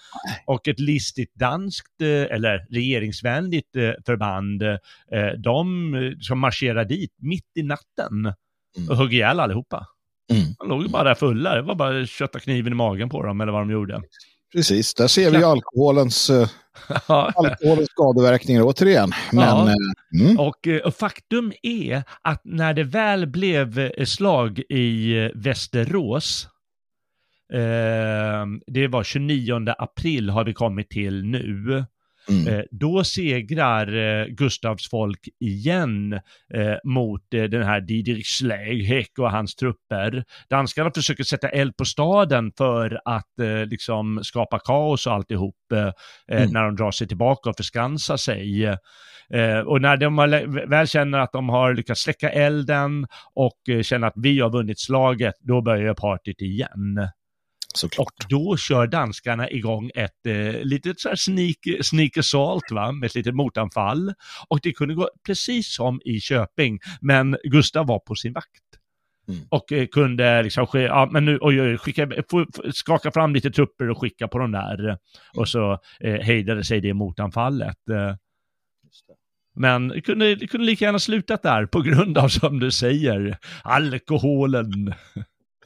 [0.47, 4.79] Och ett listigt danskt, eh, eller regeringsvänligt eh, förband, eh,
[5.39, 8.33] de eh, som marscherade dit mitt i natten
[8.89, 9.87] och högg ihjäl allihopa.
[10.33, 10.47] Mm.
[10.59, 13.23] De låg ju bara där fulla, det var bara att kötta kniven i magen på
[13.23, 14.03] dem eller vad de gjorde.
[14.53, 16.49] Precis, där ser vi alkoholens, eh,
[17.35, 19.11] alkoholens skadeverkningar återigen.
[19.33, 19.69] Men, Ja.
[19.69, 26.49] eh, mm, Och, eh, och faktum är att när det väl blev slag i Västerås,
[27.53, 31.85] eh, det var 29 april har vi kommit till nu,
[32.29, 32.55] Mm.
[32.55, 36.12] Eh, då segrar eh, Gustavs folk igen
[36.55, 40.24] eh, mot den här Didrik Schleihek och hans trupper.
[40.51, 43.33] Danskarna försöker sätta eld på staden för att
[43.66, 45.55] liksom skapa kaos och alltihop
[46.33, 46.51] Mm.
[46.51, 48.68] när de drar sig tillbaka och förskansar sig.
[49.66, 50.16] Och när de
[50.70, 55.35] väl känner att de har lyckats släcka elden och känner att vi har vunnit slaget,
[55.41, 57.09] då börjar partyt igen.
[57.77, 58.07] Såklart.
[58.09, 63.07] Och då kör danskarna igång ett eh, litet så här sneak, sneak assault va, med
[63.07, 64.12] ett litet motanfall.
[64.49, 68.62] Och det kunde gå precis som i Köping, men Gustav var på sin vakt.
[69.29, 69.41] Mm.
[69.49, 72.09] Och eh, kunde liksom, ja men nu, oj, skicka,
[72.72, 74.99] skaka fram lite trupper och skicka på de där.
[75.37, 77.89] Och så eh, hejdade sig det motanfallet.
[77.91, 78.14] Eh,
[79.59, 84.95] men det kunde, kunde lika gärna slutat där på grund av, som du säger, alkoholen.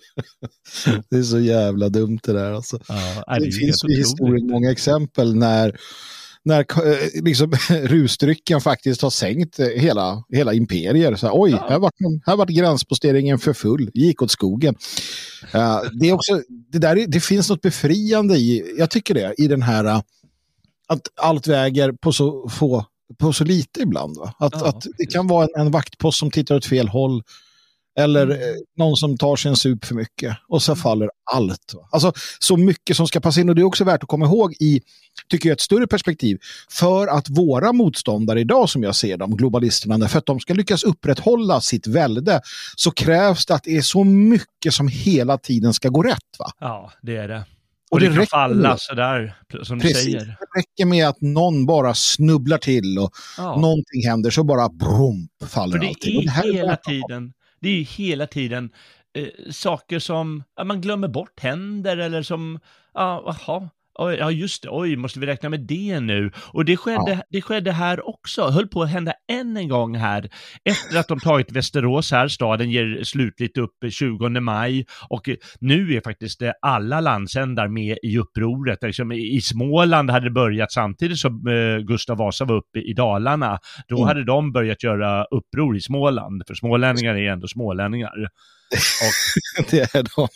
[1.11, 2.79] Det är så jävla dumt det där alltså.
[3.27, 5.81] Ja, Det ju finns i historien många exempel när,
[6.45, 11.17] när eh, liksom, rusdrycken faktiskt har sänkt eh, hela, hela imperier.
[11.17, 11.67] Så här, Oj, Ja.
[11.69, 11.91] här var,
[12.27, 14.75] här var gränsposteringen för full, gick åt skogen.
[15.53, 16.43] Eh, det, är också,
[16.73, 19.85] det, där, är- det finns något befriande i, jag tycker det, i den här
[20.89, 22.87] att allt väger på så få
[23.19, 24.17] på så lite ibland.
[24.19, 24.35] Va?
[24.39, 27.23] Att, Ja, att det kan vara en, en vaktpost som tittar åt fel håll.
[27.99, 28.41] Eller Mm.
[28.41, 30.37] eh, någon som tar sig en sup för mycket.
[30.49, 31.75] Och så faller allt.
[31.75, 31.89] Va?
[31.93, 33.49] Alltså så mycket som ska passa in.
[33.49, 34.81] Och det är också värt att komma ihåg i,
[35.29, 36.39] tycker jag, ett större perspektiv.
[36.71, 40.83] För att våra motståndare idag, som jag ser dem, globalisterna, för att de ska lyckas
[40.85, 42.41] upprätthålla sitt välde
[42.77, 46.19] så krävs det att det är så mycket som hela tiden ska gå rätt.
[46.39, 46.51] Va?
[46.61, 47.39] Ja, det är det.
[47.91, 50.03] Och, Och det, det kan falla sådär, som du Precis.
[50.05, 50.19] säger.
[50.19, 53.57] Det räcker med att någon bara snubblar till och Ja.
[53.61, 56.23] någonting händer så bara brump faller För det allting.
[56.23, 58.71] Är här hela bara- tiden, det är ju hela tiden
[59.15, 62.61] eh, saker som ja, man glömmer bort händer eller som,
[62.95, 66.31] ja, jaha, oj, ja just det, oj, måste vi räkna med det nu?
[66.53, 70.29] Och det skedde, det skedde här också, höll på att hända än en gång här.
[70.65, 75.29] Efter att de tagit Västerås här, staden ger slutligt upp eh, 20 maj och
[75.61, 78.79] nu är faktiskt alla landsändar med i upproret.
[78.83, 82.93] Liksom, i- I Småland hade det börjat samtidigt som eh, Gustav Vasa var uppe i
[82.93, 83.59] Dalarna.
[83.89, 84.09] Då Mm.
[84.09, 88.13] hade de börjat göra uppror i Småland, för smålänningar är ändå smålänningar.
[89.71, 90.29] det är de.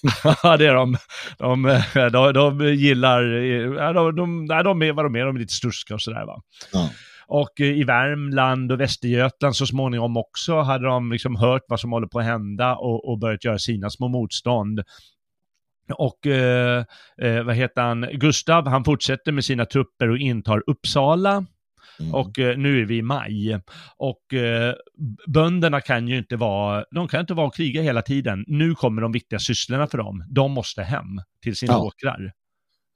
[0.42, 0.96] Ja, det är de.
[1.38, 5.36] De, eh, de, de gillar, ja, de, de, nej, de är vad de är, de
[5.36, 6.42] är lite sturska och sådär va.
[6.72, 6.90] Ja.
[7.26, 11.92] Och eh, i Värmland och Västergötland så småningom också hade de liksom hört vad som
[11.92, 14.82] håller på att hända och, och börjat göra sina små motstånd.
[15.94, 16.84] Och eh,
[17.22, 21.46] eh, vad heter han, Gustav, han fortsätter med sina trupper och intar Uppsala.
[22.00, 22.14] Mm.
[22.14, 23.60] Och eh, nu är vi i maj.
[23.96, 24.74] Och eh,
[25.26, 28.44] bönderna kan ju inte vara, de kan inte vara och kriga hela tiden.
[28.48, 30.24] Nu kommer de viktiga sysslorna för dem.
[30.30, 31.06] De måste hem
[31.42, 31.82] till sina Ja.
[31.82, 32.32] åkrar.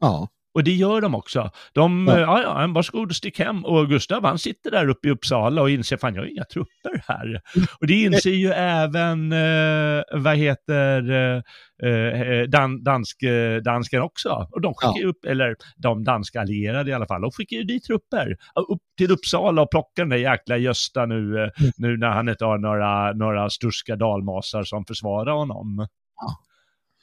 [0.00, 0.28] Ja.
[0.54, 1.50] Och det gör de också.
[1.72, 2.18] De, Ja.
[2.20, 3.64] ja, ja, ja varsågod stick hem.
[3.64, 7.02] Och Gustav han sitter där uppe i Uppsala och inser, fan jag har inga trupper
[7.08, 7.40] här.
[7.80, 11.42] Och det inser ju även, eh, vad heter, eh,
[11.90, 14.48] eh, dan, dansk, eh, dansken också.
[14.50, 17.64] Och de skickar ju upp, eller de danska allierade i alla fall, de skickar ju
[17.64, 18.36] dit trupper.
[18.68, 22.44] Upp till Uppsala och plockar den där jäkla Gösta nu, eh, nu när han inte
[22.44, 25.86] har några, några sturska dalmasar som försvarar honom.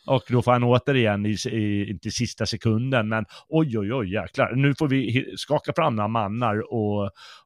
[0.07, 4.55] Och då får han återigen, i, i, inte sista sekunden, men oj, oj, oj, jäklar.
[4.55, 7.03] Nu får vi skaka fram några mannar och,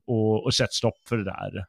[0.07, 1.65] och, och sätta stopp för det där.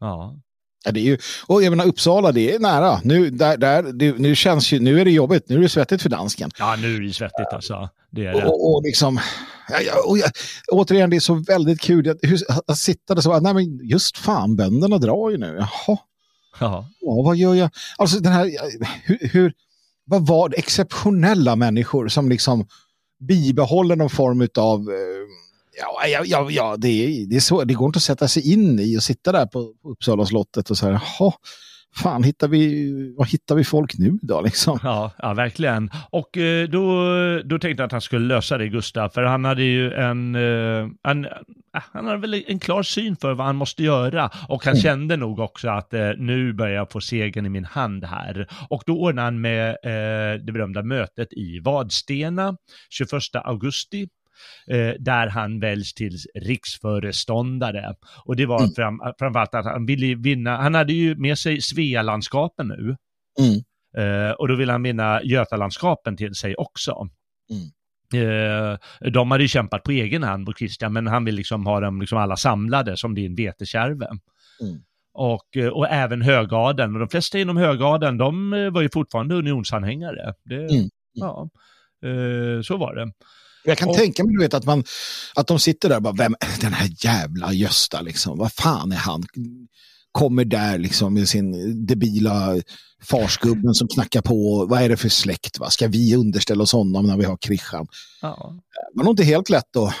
[0.00, 0.36] Ja.
[0.84, 3.00] Ja, det är ju, och jag menar Uppsala, det är nära.
[3.04, 6.02] Nu, där, där, det, nu, känns ju, nu är det jobbigt, nu är det svettigt
[6.02, 6.50] för dansken.
[6.58, 7.88] ja, nu är det svettigt alltså.
[8.10, 8.44] Det är det.
[8.46, 9.20] Och, och liksom,
[9.68, 10.30] ja, och jag,
[10.72, 12.18] återigen, det är så väldigt kul att,
[12.66, 15.56] att sitta där så, nej men just fan, bönderna drar ju nu.
[15.86, 15.98] Jaha,
[16.60, 16.88] Ja.
[17.00, 17.70] ja, vad gör jag?
[17.98, 18.50] Alltså den här,
[19.04, 19.52] hur, hur
[20.10, 20.56] vad var det?
[20.56, 22.66] Exceptionella människor som liksom
[23.28, 25.20] bibehåller någon form av eh,
[25.80, 28.52] Ja, ja, ja, ja det, är, det, är så, det går inte att sätta sig
[28.52, 31.32] in i och sitta där på, Uppsala slottet och säga jaha,
[31.96, 34.78] fan, hittar vi, vad hittar vi folk nu då liksom?
[34.82, 35.90] Ja, ja, verkligen.
[36.10, 37.04] Och eh, då,
[37.44, 40.88] då tänkte jag att han skulle lösa det, Gustav, för han hade ju en, eh,
[41.08, 41.30] en eh,
[41.72, 45.38] han hade väl en klar syn för vad han måste göra och han kände nog
[45.38, 48.46] också att eh, nu börjar jag få segern i min hand här.
[48.68, 52.56] Och då ordnade han med eh, det berömda mötet i Vadstena
[52.90, 54.08] 21 augusti
[54.66, 57.94] eh, där han väljs till riksföreståndare.
[58.24, 58.70] Och det var Mm.
[58.74, 62.96] fram, framförallt att han ville vinna, han hade ju med sig Svealandskapen nu.
[63.40, 63.60] Mm.
[63.96, 67.08] Eh, och då ville han vinna Götalandskapen till sig också.
[68.14, 68.78] Eh,
[69.10, 72.00] de hade ju kämpat på egen hand mot Kristian, men han vill liksom ha dem
[72.00, 74.06] liksom alla samlade som din vetekärve.
[74.62, 74.82] Mm.
[75.12, 79.34] Och, eh, och även högadeln, och de flesta inom högadeln, de eh, var ju fortfarande
[79.34, 80.34] unionsanhängare.
[80.44, 80.88] Det, Mm.
[81.12, 81.48] Ja,
[82.04, 83.12] eh, så var det.
[83.64, 84.84] Jag kan Och- tänka mig du vet, att, man,
[85.34, 88.96] att de sitter där och bara, vem, den här jävla Gösta, liksom, vad fan är
[88.96, 89.22] han?
[90.12, 91.52] Kommer där liksom med sin
[91.86, 92.56] debila
[93.02, 94.66] farsgubben som knackar på.
[94.66, 95.58] Vad är det för släkt?
[95.58, 95.70] Va?
[95.70, 97.86] Ska vi underställa oss honom när vi har Christian?
[98.22, 98.54] Ja.
[98.72, 99.76] Det var nog inte helt lätt.
[99.76, 99.92] Och,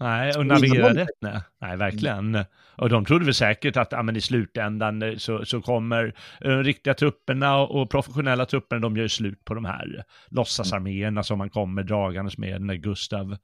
[0.00, 1.08] Nej, och navigera rätt.
[1.20, 2.32] Nej, nej verkligen.
[2.76, 6.50] Och de trodde väl säkert att ja, men i slutändan eh, så, så kommer eh,
[6.50, 11.38] de riktiga trupperna och, och professionella trupperna, de gör slut på de här låtsasarméerna som
[11.38, 13.36] man kommer dragandes med när Gustav.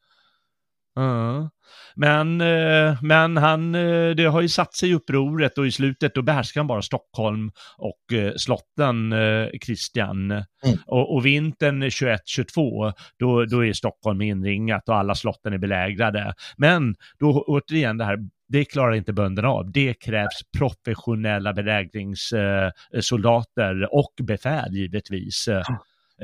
[0.95, 1.51] Ja.
[1.95, 6.15] Men, eh, men han, eh, det har ju satt sig i upproret och i slutet
[6.15, 10.45] då behärskar han bara Stockholm och eh, slotten, eh, Kristian.
[10.87, 16.35] Och, och vintern 21-22, då, då är Stockholm inringat och alla slotten är belägrade.
[16.57, 18.19] Men då återigen det här,
[18.53, 19.73] det klarar inte bönderna av.
[19.73, 25.49] Det krävs professionella belägringssoldater och befäl givetvis.
[25.49, 25.63] eh,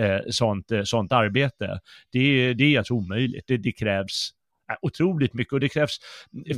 [0.05, 1.81] eh, Sånt, eh, sånt arbete.
[2.13, 3.45] Det, det är alltså omöjligt.
[3.47, 4.31] Det, det krävs
[4.71, 5.97] eh, otroligt mycket och det krävs,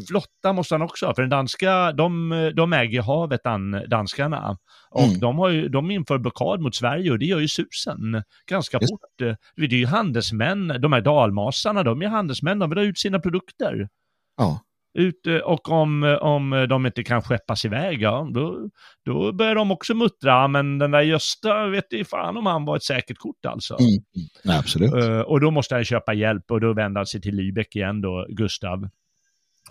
[0.09, 4.59] flotta måste han också ha, för den danska, de, de äger havet, dan, danskarna.
[4.91, 5.19] Och Mm.
[5.21, 8.93] de, har ju, de inför blockad mot Sverige och det gör ju susen ganska Just
[8.93, 9.21] fort.
[9.23, 12.99] Eh, Det är ju handelsmän, de här dalmasarna, de är handelsmän, de vill ha ut
[12.99, 13.89] sina produkter.
[14.37, 14.61] ja.
[14.99, 18.69] Ut, och om, om de inte kan skeppas iväg, ja, då,
[19.05, 22.65] då börjar de också muttra, "Ja, men den där Gösta, vet du fan om han
[22.65, 23.77] var ett säkert kort alltså.
[23.81, 24.03] Mm.
[24.45, 24.95] Nej, absolut.
[24.95, 28.01] Eh, och då måste han köpa hjälp och då vänder han sig till Lübeck igen
[28.01, 28.89] då, Gustav.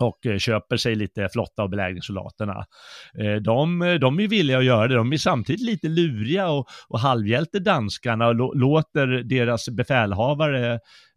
[0.00, 2.64] Och eh, köper sig lite flotta och belägringssoldaterna.
[3.18, 7.00] Eh, de, de är villiga att göra det, de är samtidigt lite luriga och, och
[7.00, 10.72] halvhjälte danskarna och lå- låter deras befälhavare,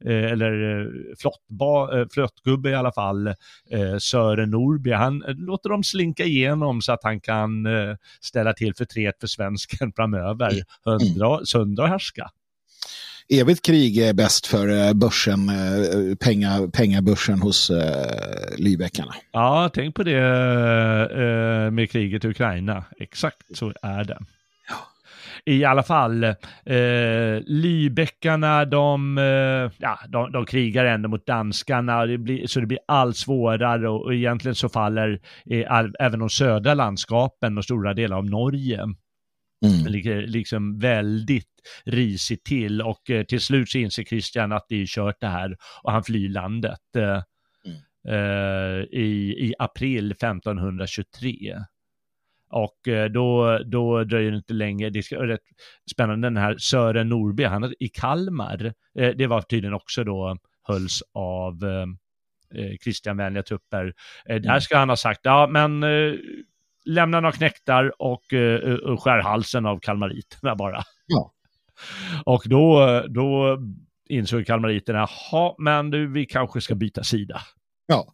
[0.06, 0.88] eh, eller eh,
[1.22, 6.82] flottba, eh, flottgubbe i alla fall, eh, Sören Norby, han eh, låter dem slinka igenom
[6.82, 10.52] så att han kan eh, ställa till förtret för svensken framöver.
[10.86, 12.30] Hundra, söndra och härska.
[13.30, 19.14] Evigt krig är bäst för eh, börsen, eh, penga, pengabörsen hos eh, Lybeckarna.
[19.32, 20.18] Ja, tänk på det
[21.12, 22.86] eh, med kriget i Ukraina.
[23.00, 24.18] Exakt så är det.
[25.46, 26.34] I alla fall, eh,
[27.46, 32.80] Lybeckarna, de, eh, ja, de, de krigar ändå mot danskarna, det blir, så det blir
[32.88, 35.20] allt svårare och, och egentligen så faller
[35.50, 38.80] eh, all, även de södra landskapen och stora delar av Norge
[39.64, 39.92] Mm.
[40.28, 41.50] liksom väldigt
[41.86, 42.82] risigt till.
[42.82, 45.58] Och eh, till slut så inser Christian att det är kört det här.
[45.84, 47.22] Och han flyr landet eh,
[48.16, 51.56] eh, i, i april 1523.
[52.50, 55.40] Och eh, då, då dröjer det inte länge, det är rätt
[55.92, 60.38] spännande, den här Sören Norby, han är i Kalmar, eh, det var tydligen också då
[60.68, 61.64] hölls av
[62.56, 63.94] eh, Christianvänliga trupper.
[64.26, 65.84] Eh, där ska han ha sagt, ja men
[66.86, 70.84] lämna några knektar och, eh, och skär halsen av kalmariterna bara.
[71.08, 71.34] Ja.
[72.26, 73.58] Och då, då
[74.10, 77.42] insåg kalmariterna, jaha, men du, vi kanske ska byta sida.
[77.86, 78.14] Ja.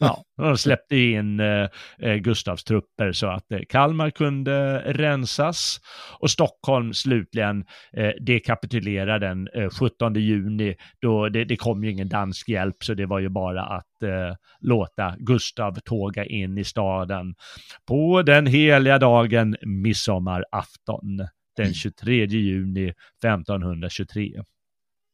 [0.00, 1.68] Ja, de släppte in eh,
[1.98, 5.80] eh, Gustavs trupper så att eh, Kalmar kunde rensas
[6.18, 7.64] och Stockholm slutligen
[7.96, 10.76] eh, dekapitulerar den eh, 17 juni.
[11.00, 14.36] Då det, det kom ju ingen dansk hjälp så det var ju bara att eh,
[14.60, 17.34] låta Gustav tåga in i staden
[17.86, 22.88] på den heliga dagen midsommarafton den 23 juni
[23.24, 24.32] 1523.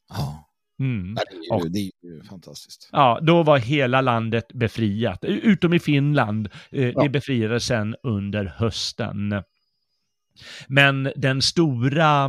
[0.09, 0.45] ja.
[0.81, 1.14] Mm.
[1.14, 1.20] Det,
[1.55, 2.89] är ju, det är ju fantastiskt.
[2.93, 6.49] Ja, då var hela landet befriat, utom i Finland.
[6.70, 7.03] Eh, Ja.
[7.03, 9.43] Det befriades sen under hösten.
[10.66, 12.24] Men den stora,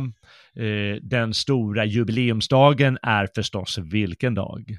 [0.56, 4.78] eh, den stora jubileumsdagen är förstås vilken dag?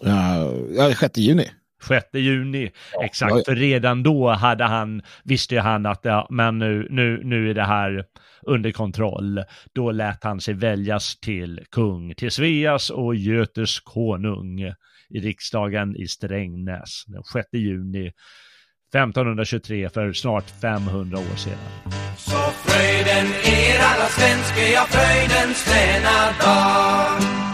[0.00, 1.50] Ja, 6 juni.
[1.82, 2.70] 6 juni,
[3.02, 3.30] exakt.
[3.30, 3.44] ja, ja.
[3.46, 7.54] För redan då hade han, visste ju han att ja, men nu, nu, nu är
[7.54, 8.04] det här
[8.42, 9.44] under kontroll.
[9.74, 14.60] Då lät han sig väljas till kung, till Sveas och Götes konung
[15.10, 18.12] i riksdagen i Strängnäs den 6 juni
[18.94, 21.58] 1523 för snart 500 år sedan.
[22.16, 27.45] Så fröjden er alla svenske, ja fröjdens denna dag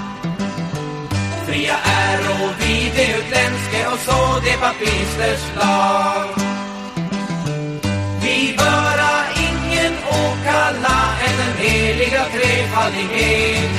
[4.12, 6.28] så det papisters lag
[8.22, 9.14] Vi böra
[9.46, 13.70] ingen åkalla än den heliga trefaldighet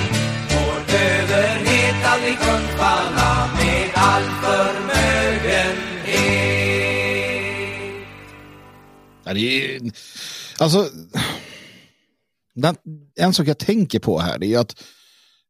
[0.49, 5.84] Vår överhet aldrig undfalla med all förmögenhet
[9.26, 9.81] Ja, det är,
[10.60, 10.89] alltså,
[12.55, 12.76] den,
[13.15, 14.84] en sak jag tänker på här är att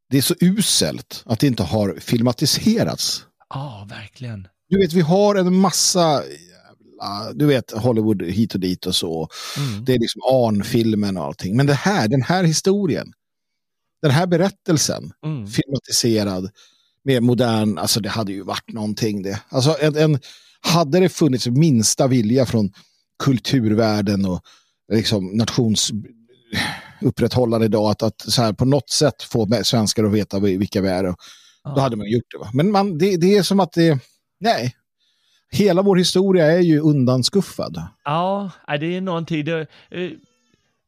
[0.09, 3.25] det är så uselt att det inte har filmatiserats.
[3.49, 4.47] Ja, verkligen.
[4.69, 6.23] Du vet, vi har en massa,
[7.03, 9.27] jävla, du vet, Hollywood hit och dit och så.
[9.57, 9.85] Mm.
[9.85, 11.55] Det är liksom Arn-filmen och allting.
[11.55, 13.13] Men det här, den här historien,
[14.01, 15.47] den här berättelsen, Mm.
[15.47, 16.49] filmatiserad
[17.03, 19.39] med modern, alltså det hade ju varit någonting det.
[19.49, 20.19] Alltså en, en,
[20.61, 22.71] hade det funnits minsta vilja från
[23.23, 24.41] kulturvärlden och
[24.93, 25.91] liksom nations
[27.01, 30.89] upprätthållande idag att, att så här, på något sätt få svenskar att veta vilka vi
[30.89, 31.03] är.
[31.05, 31.15] Och,
[31.75, 32.37] Då hade man gjort det.
[32.37, 32.49] Va?
[32.53, 33.99] Men man, det, det är som att det,
[34.43, 34.75] nej,
[35.51, 37.87] hela vår historia är ju undanskuffad.
[38.03, 39.45] Ja, det är någonting.
[39.45, 40.09] Det, eh,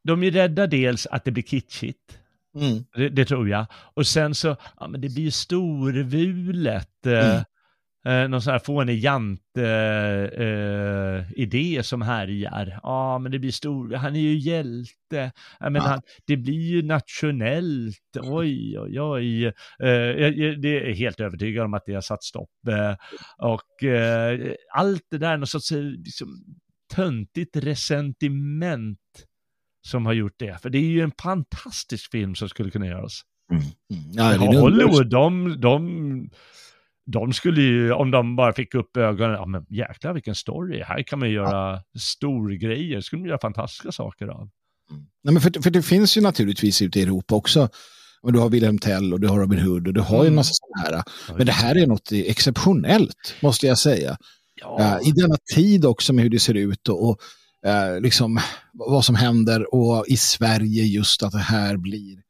[0.04, 2.18] de är rädda dels att det blir kitschigt.
[2.56, 2.86] Mm.
[2.96, 3.66] Det, det tror jag.
[3.74, 7.06] Och sen så, ja men det blir ju storvulet.
[7.06, 7.44] Eh, Mm.
[8.06, 9.70] Eh, någon sån här fånig jante
[10.38, 12.80] eh, idé som härjar.
[12.84, 15.32] Ja, men det blir stor, han är ju hjälte.
[15.60, 15.82] Ja, men Ja.
[15.82, 18.18] han, det blir ju nationellt.
[18.22, 19.46] Oj, oj, oj.
[19.80, 22.50] Eh, jag, det är helt övertygad om att det har satt stopp.
[22.68, 22.96] Eh,
[23.38, 26.28] och eh, allt det där, något sorts eh, liksom,
[26.94, 29.00] töntigt resentiment
[29.88, 30.62] som har gjort det.
[30.62, 33.22] För det är ju en fantastisk film som skulle kunna göras.
[33.52, 33.64] Mm.
[34.14, 36.30] Ja, det är en Hollywood, de, de,
[37.06, 41.04] de skulle ju, om de bara fick upp ögonen, ja men jäklar vilken story, här
[41.04, 44.50] kan man göra storgrejer, skulle man göra fantastiska saker av.
[45.24, 47.70] Nej, men för, för det finns ju naturligtvis ute i Europa också.
[48.24, 50.26] Men du har Wilhelm Tell och du har Robin Hood och du har ju en
[50.26, 50.36] Mm.
[50.36, 51.04] massa sådana här.
[51.38, 54.18] Men det här är något exceptionellt, måste jag säga.
[54.62, 57.20] Ja, I denna tid också med hur det ser ut och, och
[57.70, 58.40] eh, liksom
[58.74, 62.25] vad som händer och i Sverige just att det här blir.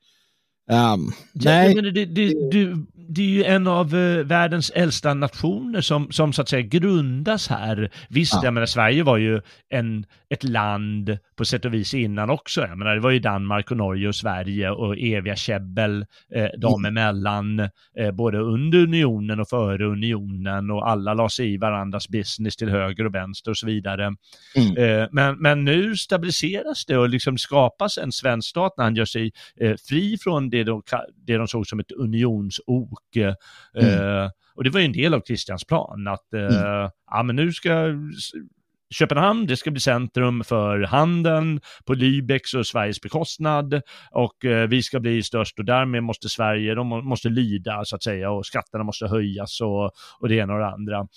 [0.67, 2.75] Um, Ja, nej, menar, det, det, det,
[3.09, 7.47] det är ju en av eh, världens äldsta nationer som, som så att säga grundas
[7.47, 7.91] här.
[8.09, 8.41] Visst, Ja.
[8.43, 12.61] jag menar Sverige var ju en, ett land på sätt och vis innan också.
[12.61, 16.85] Jag menar, det var ju Danmark och Norge och Sverige och eviga käbbel eh, dem
[16.85, 17.59] emellan,
[17.99, 22.69] eh, både under unionen och före unionen och alla la sig i varandras business till
[22.69, 24.15] höger och vänster och så vidare.
[24.55, 24.77] Mm.
[24.77, 29.05] Eh, men, men nu stabiliseras det och liksom skapas en svensk stat när han gör
[29.05, 29.31] sig
[29.61, 30.81] eh, fri från det de,
[31.27, 33.15] det de såg som ett unionsok.
[33.15, 33.33] Eh,
[33.75, 34.29] Mm.
[34.55, 36.89] och det var ju en del av Christians plan, att eh, Mm.
[37.11, 37.69] ja, men nu ska
[38.99, 43.81] Köpenhamn, det ska bli centrum för handeln på Lübecks och Sveriges bekostnad
[44.11, 48.03] och eh, vi ska bli störst och därmed måste Sverige, de måste lyda så att
[48.03, 51.07] säga och skatterna måste höjas och, och det ena och det andra.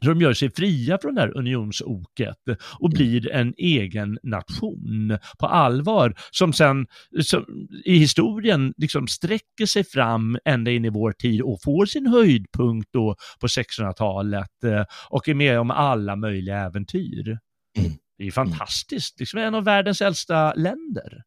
[0.00, 2.36] De gör sig fria från det här unionsoket
[2.78, 6.86] och blir en egen nation på allvar som sen
[7.22, 7.44] som,
[7.84, 12.88] i historien liksom sträcker sig fram ända in i vår tid och får sin höjdpunkt
[12.92, 17.38] då på 1600-talet eh, och är med om alla möjliga äventyr.
[17.78, 17.92] Mm.
[18.18, 21.22] Det är fantastiskt, liksom en av världens äldsta länder.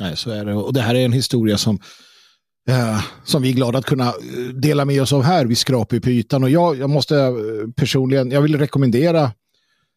[0.00, 0.54] nej, så är det.
[0.54, 1.78] Och det här är en historia som
[2.68, 5.46] eh, som vi är glada att kunna eh, dela med oss av här.
[5.46, 7.32] Vi skrapar ju på ytan och jag, jag måste eh,
[7.76, 9.32] personligen, jag vill rekommendera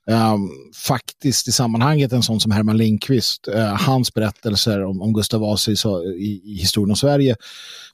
[0.09, 5.41] ehm, faktiskt i sammanhanget en sån som Herman Lindqvist, eh, hans berättelser om, om Gustav
[5.41, 5.75] Vasa i,
[6.17, 7.35] i, i historien om Sverige.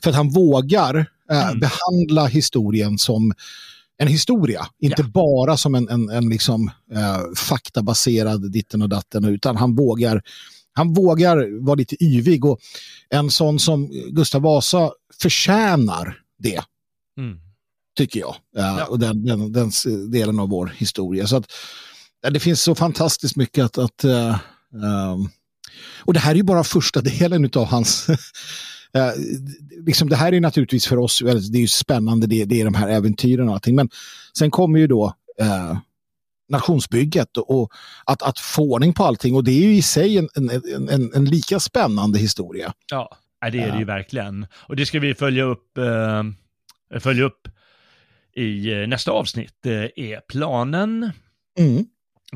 [0.04, 0.96] För att han vågar
[1.32, 1.60] eh, Mm.
[1.60, 3.34] behandla historien som
[3.98, 5.08] en historia, inte Ja.
[5.14, 10.22] bara som en, en, en liksom, eh, faktabaserad ditten och datten, utan han vågar,
[10.76, 12.60] han vågar vara lite yvig och
[13.10, 14.92] en sån som Gustav Vasa
[15.22, 16.62] förtjänar det,
[17.18, 17.38] Mm.
[17.98, 18.36] tycker jag.
[18.56, 18.86] Ja.
[18.86, 19.72] Och den, den, den
[20.12, 21.28] delen av vår historia.
[21.28, 21.46] Så att,
[22.32, 23.78] det finns så fantastiskt mycket att...
[23.78, 24.40] att eh,
[24.84, 25.30] ehm,
[26.00, 28.10] och det här är ju bara första delen av hans...
[28.94, 29.12] eh,
[29.86, 31.20] liksom det här är naturligtvis för oss,
[31.52, 33.76] det är ju spännande, det, det är de här äventyren och allting.
[33.76, 33.90] Men
[34.38, 35.78] sen kommer ju då eh,
[36.50, 37.72] nationsbygget och,
[38.06, 39.36] att, att få ordning på allting.
[39.36, 40.50] Och det är ju i sig en, en,
[40.90, 42.74] en, en, lika spännande historia.
[42.92, 43.18] Ja,
[43.52, 44.48] det är det ju verkligen.
[44.54, 47.48] Och det ska vi följa upp, eh, följa upp
[48.36, 51.12] i eh, nästa avsnitt, eh, är planen.
[51.60, 51.86] Mm.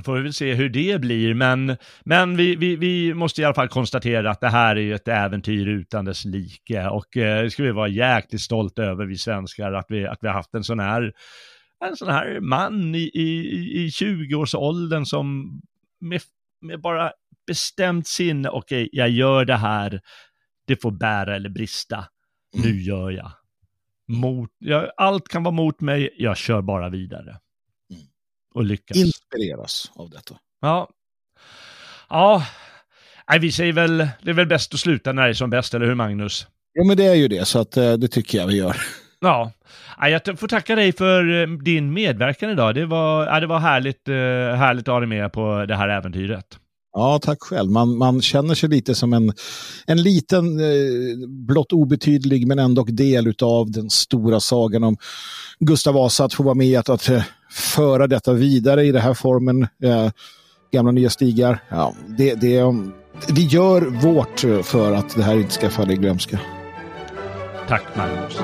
[0.03, 3.53] Får vi väl se hur det blir, men, men vi, vi, vi måste i alla
[3.53, 7.51] fall konstatera att det här är ju ett äventyr utan dess like och eh, det
[7.51, 10.63] ska vi vara jäkligt stolta över, vi svenskar, att vi, att vi har haft en
[10.63, 11.13] sån här,
[11.85, 15.59] en sån här man i, i, i 20-årsåldern som
[15.99, 16.21] med,
[16.61, 17.11] med bara
[17.47, 20.01] bestämt sinne, okej, jag gör det här,
[20.67, 22.05] det får bära eller brista,
[22.53, 23.31] nu gör jag.
[24.07, 24.91] Mot, jag.
[24.97, 27.39] Allt kan vara mot mig, jag kör bara vidare.
[27.91, 28.03] Mm.
[28.53, 28.97] Och lyckas.
[28.97, 30.35] Inspireras av detta.
[30.61, 30.89] Ja.
[32.09, 32.45] Ja.
[33.29, 35.73] Nej, vi säger väl, det är väl bäst att sluta när det är som bäst,
[35.73, 36.47] eller hur Magnus?
[36.73, 38.77] Ja, men det är ju det, så att, eh, det tycker jag vi gör.
[39.21, 39.51] Ja.
[39.99, 42.75] Ja, Jag får tacka dig för eh, din medverkan idag.
[42.75, 44.13] Det var, ja, det var härligt, eh,
[44.57, 46.45] härligt att ha dig med på det här äventyret.
[46.93, 47.71] Ja, tack själv.
[47.71, 49.33] Man, man känner sig lite som en,
[49.87, 54.97] en liten, eh, blott obetydlig men ändå del av den stora sagan om
[55.59, 57.09] Gustav Vasa att få vara med att, att
[57.51, 59.67] föra detta vidare i den här formen.
[59.83, 60.11] Eh,
[60.71, 61.63] gamla nya stigar.
[61.69, 62.63] Ja, det, det,
[63.29, 66.39] vi gör vårt för att det här inte ska falla i glömska.
[67.67, 68.39] Tack Magnus.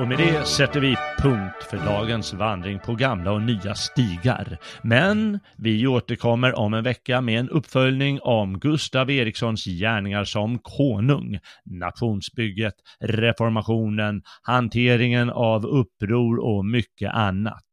[0.00, 4.58] Och med det sätter vi punkt för dagens vandring på gamla och nya stigar.
[4.82, 11.38] Men vi återkommer om en vecka med en uppföljning om Gustav Erikssons gärningar som konung,
[11.64, 17.64] nationsbygget, reformationen, hanteringen av uppror och mycket annat.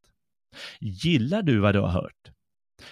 [0.80, 2.32] Gillar du vad du har hört?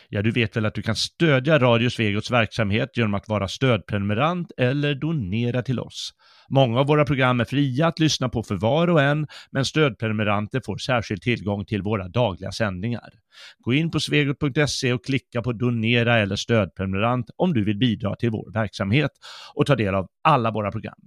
[0.08, 4.52] Ja, du vet väl att du kan stödja Radio Svegots verksamhet genom att vara stödprenumerant
[4.56, 6.12] eller donera till oss.
[6.48, 10.60] Många av våra program är fria att lyssna på för var och en, men stödprenumeranter
[10.64, 13.10] får särskild tillgång till våra dagliga sändningar.
[13.58, 18.30] Gå in på svegot.se och klicka på donera eller stödprenumerant om du vill bidra till
[18.30, 19.10] vår verksamhet
[19.54, 20.98] och ta del av alla våra program.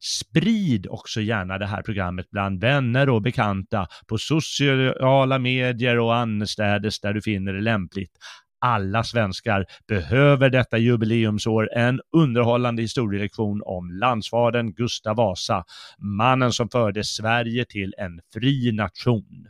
[0.00, 7.00] Sprid också gärna det här programmet bland vänner och bekanta på sociala medier och annorstädes
[7.00, 8.12] där du finner det lämpligt
[8.64, 15.64] alla svenskar behöver detta jubileumsår en underhållande historielektion om landsfadern Gustav Vasa,
[15.98, 19.46] mannen som förde Sverige till en fri nation.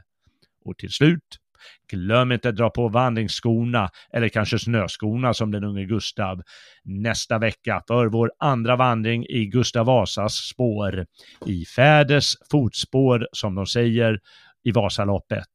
[0.65, 1.39] Och till slut,
[1.91, 6.43] glöm inte att dra på vandringsskorna, eller kanske snöskorna som den unge Gustav,
[6.85, 11.07] nästa vecka för vår andra vandring i Gustav Vasas spår,
[11.47, 14.20] i fäders fotspår som de säger
[14.65, 15.49] i Vasaloppet.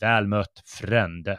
[0.00, 1.38] Väl mött frände.